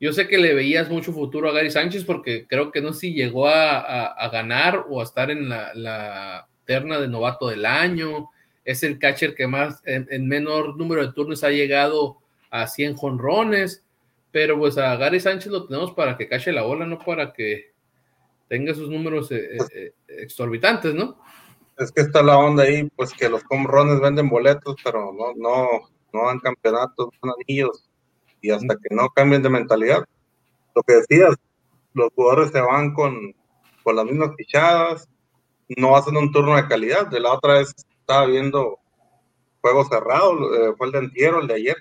[0.00, 3.00] yo sé que le veías mucho futuro a Gary Sánchez porque creo que no sé
[3.00, 8.30] si llegó a, ganar o a estar en la, terna de novato del año.
[8.64, 12.18] Es el catcher que más, en, menor número de turnos, ha llegado
[12.50, 13.84] a 100 jonrones.
[14.30, 17.72] pero pues a Gary Sánchez lo tenemos para que cache la bola, no para que
[18.48, 21.20] tenga esos números eh, eh, exorbitantes, ¿no?
[21.76, 25.66] Es que está la onda ahí, pues que los comrones venden boletos, pero no, no,
[26.12, 27.89] no dan campeonatos, no dan anillos,
[28.40, 30.04] y hasta que no cambien de mentalidad.
[30.74, 31.34] Lo que decías,
[31.94, 33.34] los jugadores se van con,
[33.82, 35.08] con las mismas fichadas,
[35.76, 37.06] no hacen un turno de calidad.
[37.06, 38.78] De la otra vez estaba viendo
[39.60, 41.76] juegos cerrados, eh, fue el de entierro, el de ayer.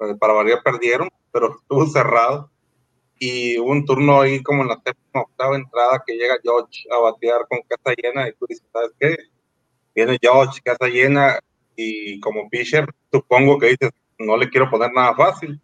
[0.00, 2.50] Eh, para variar perdieron, pero estuvo cerrado.
[3.18, 6.98] Y hubo un turno ahí como en la séptima, octava entrada que llega George a
[6.98, 9.14] batear con casa llena y tú dices, ¿sabes qué?
[9.94, 11.38] Viene George, casa llena
[11.76, 13.90] y como pitcher, supongo que dices,
[14.20, 15.60] no le quiero poner nada fácil.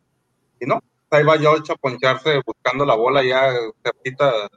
[0.60, 0.80] Y no,
[1.10, 3.52] ahí va George a poncharse buscando la bola ya
[3.82, 4.48] cerquita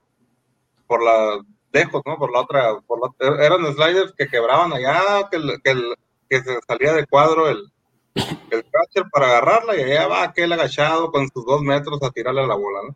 [0.88, 1.40] por la
[1.72, 2.18] lejos, ¿no?
[2.18, 5.94] Por la otra, por la, eran sliders que quebraban allá, que, que,
[6.30, 7.72] que se salía de cuadro el,
[8.16, 12.42] el catcher para agarrarla y allá va aquel agachado con sus dos metros a tirarle
[12.42, 12.96] a la bola, ¿no?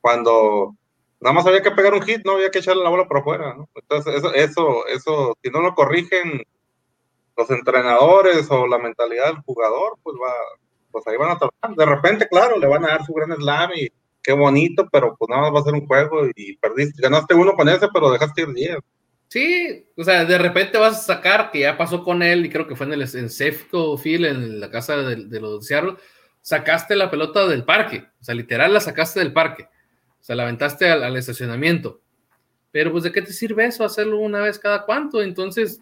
[0.00, 0.74] Cuando
[1.20, 3.54] nada más había que pegar un hit, no había que echarle la bola por afuera,
[3.54, 3.68] ¿no?
[3.74, 6.42] Entonces, eso, eso, eso, si no lo corrigen
[7.36, 10.32] los entrenadores o la mentalidad del jugador, pues va,
[10.90, 11.76] pues ahí van a trabajar.
[11.76, 13.88] De repente, claro, le van a dar su gran slam y
[14.22, 17.54] qué bonito, pero pues nada más va a ser un juego y perdiste, ganaste uno
[17.54, 18.78] con ese, pero dejaste ir 10.
[19.28, 22.66] Sí, o sea, de repente vas a sacar, que ya pasó con él, y creo
[22.66, 25.96] que fue en el en Sefco en la casa de, de los Seattle,
[26.40, 29.64] sacaste la pelota del parque, o sea, literal la sacaste del parque,
[30.20, 32.00] o sea, la aventaste al, al estacionamiento.
[32.74, 33.84] Pero pues, ¿de qué te sirve eso?
[33.84, 35.22] Hacerlo una vez cada cuánto.
[35.22, 35.80] Entonces,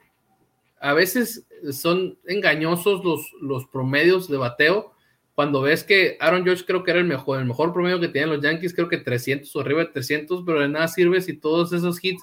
[0.82, 4.92] a veces son engañosos los, los promedios de bateo.
[5.36, 8.30] Cuando ves que Aaron George creo que era el mejor, el mejor promedio que tenían
[8.30, 11.72] los Yankees, creo que 300 o arriba de 300, pero de nada sirve si todos
[11.72, 12.22] esos hits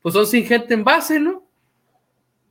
[0.00, 1.44] pues son sin gente en base, ¿no?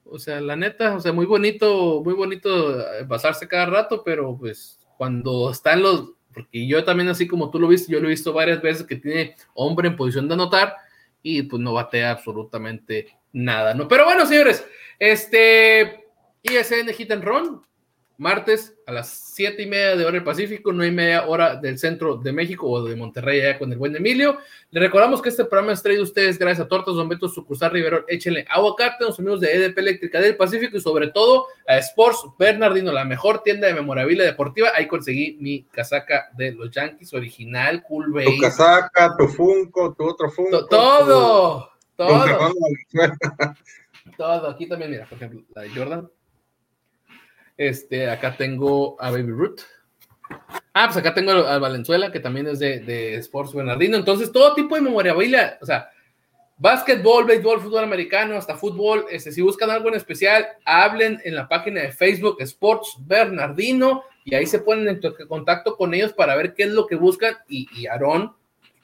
[0.03, 4.77] O sea, la neta, o sea, muy bonito, muy bonito basarse cada rato, pero pues
[4.97, 8.33] cuando están los, porque yo también así como tú lo viste, yo lo he visto
[8.33, 10.75] varias veces que tiene hombre en posición de anotar
[11.21, 13.87] y pues no batea absolutamente nada, ¿no?
[13.87, 14.65] Pero bueno, señores,
[14.99, 16.05] este
[16.43, 17.61] ISN Hit and Run,
[18.17, 21.77] martes a las siete y media de hora del Pacífico, no hay media hora del
[21.77, 24.39] centro de México o de Monterrey, allá con el buen Emilio.
[24.71, 27.69] Le recordamos que este programa es traído a ustedes gracias a Tortas Don Beto, sucursal
[27.69, 31.77] Rivero, échenle aguacate a los amigos de EDP Eléctrica del Pacífico y sobre todo a
[31.77, 34.69] Sports Bernardino, la mejor tienda de memorabilia deportiva.
[34.73, 38.25] Ahí conseguí mi casaca de los Yankees original, cool base.
[38.25, 40.65] Tu casaca, tu Funko, tu otro Funko.
[40.65, 42.53] todo, todo.
[44.15, 44.49] todo.
[44.51, 46.09] Aquí también, mira, por ejemplo, la de Jordan
[47.57, 49.61] este, acá tengo a Baby Root.
[50.73, 53.97] Ah, pues acá tengo a Valenzuela, que también es de, de Sports Bernardino.
[53.97, 55.89] Entonces, todo tipo de memorabilia, o sea,
[56.57, 59.05] básquetbol, béisbol, fútbol americano, hasta fútbol.
[59.09, 64.35] Este, si buscan algo en especial, hablen en la página de Facebook Sports Bernardino y
[64.35, 67.67] ahí se ponen en contacto con ellos para ver qué es lo que buscan y,
[67.73, 68.35] y Aarón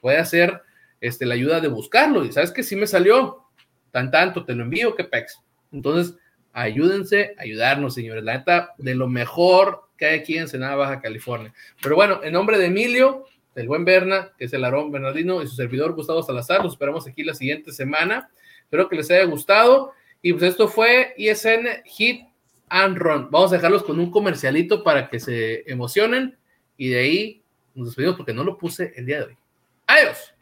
[0.01, 0.61] puede hacer
[1.04, 2.24] este, la ayuda de buscarlo.
[2.24, 3.43] Y sabes que sí me salió,
[3.91, 5.38] tan tanto, te lo envío, que pex.
[5.74, 6.16] Entonces,
[6.54, 8.24] ayúdense, ayudarnos, señores.
[8.24, 11.54] La neta, de lo mejor que hay aquí en Senada, Baja California.
[11.82, 15.47] Pero bueno, en nombre de Emilio, del buen Berna, que es el Aarón Bernardino, y
[15.47, 18.30] su servidor Gustavo Salazar, los esperamos aquí la siguiente semana.
[18.62, 19.91] Espero que les haya gustado.
[20.22, 22.22] Y pues esto fue ISN Hit
[22.70, 23.28] and Run.
[23.30, 26.38] Vamos a dejarlos con un comercialito para que se emocionen.
[26.78, 27.43] Y de ahí
[27.76, 29.38] nos despedimos porque no lo puse el día de hoy.
[29.86, 30.33] Adiós.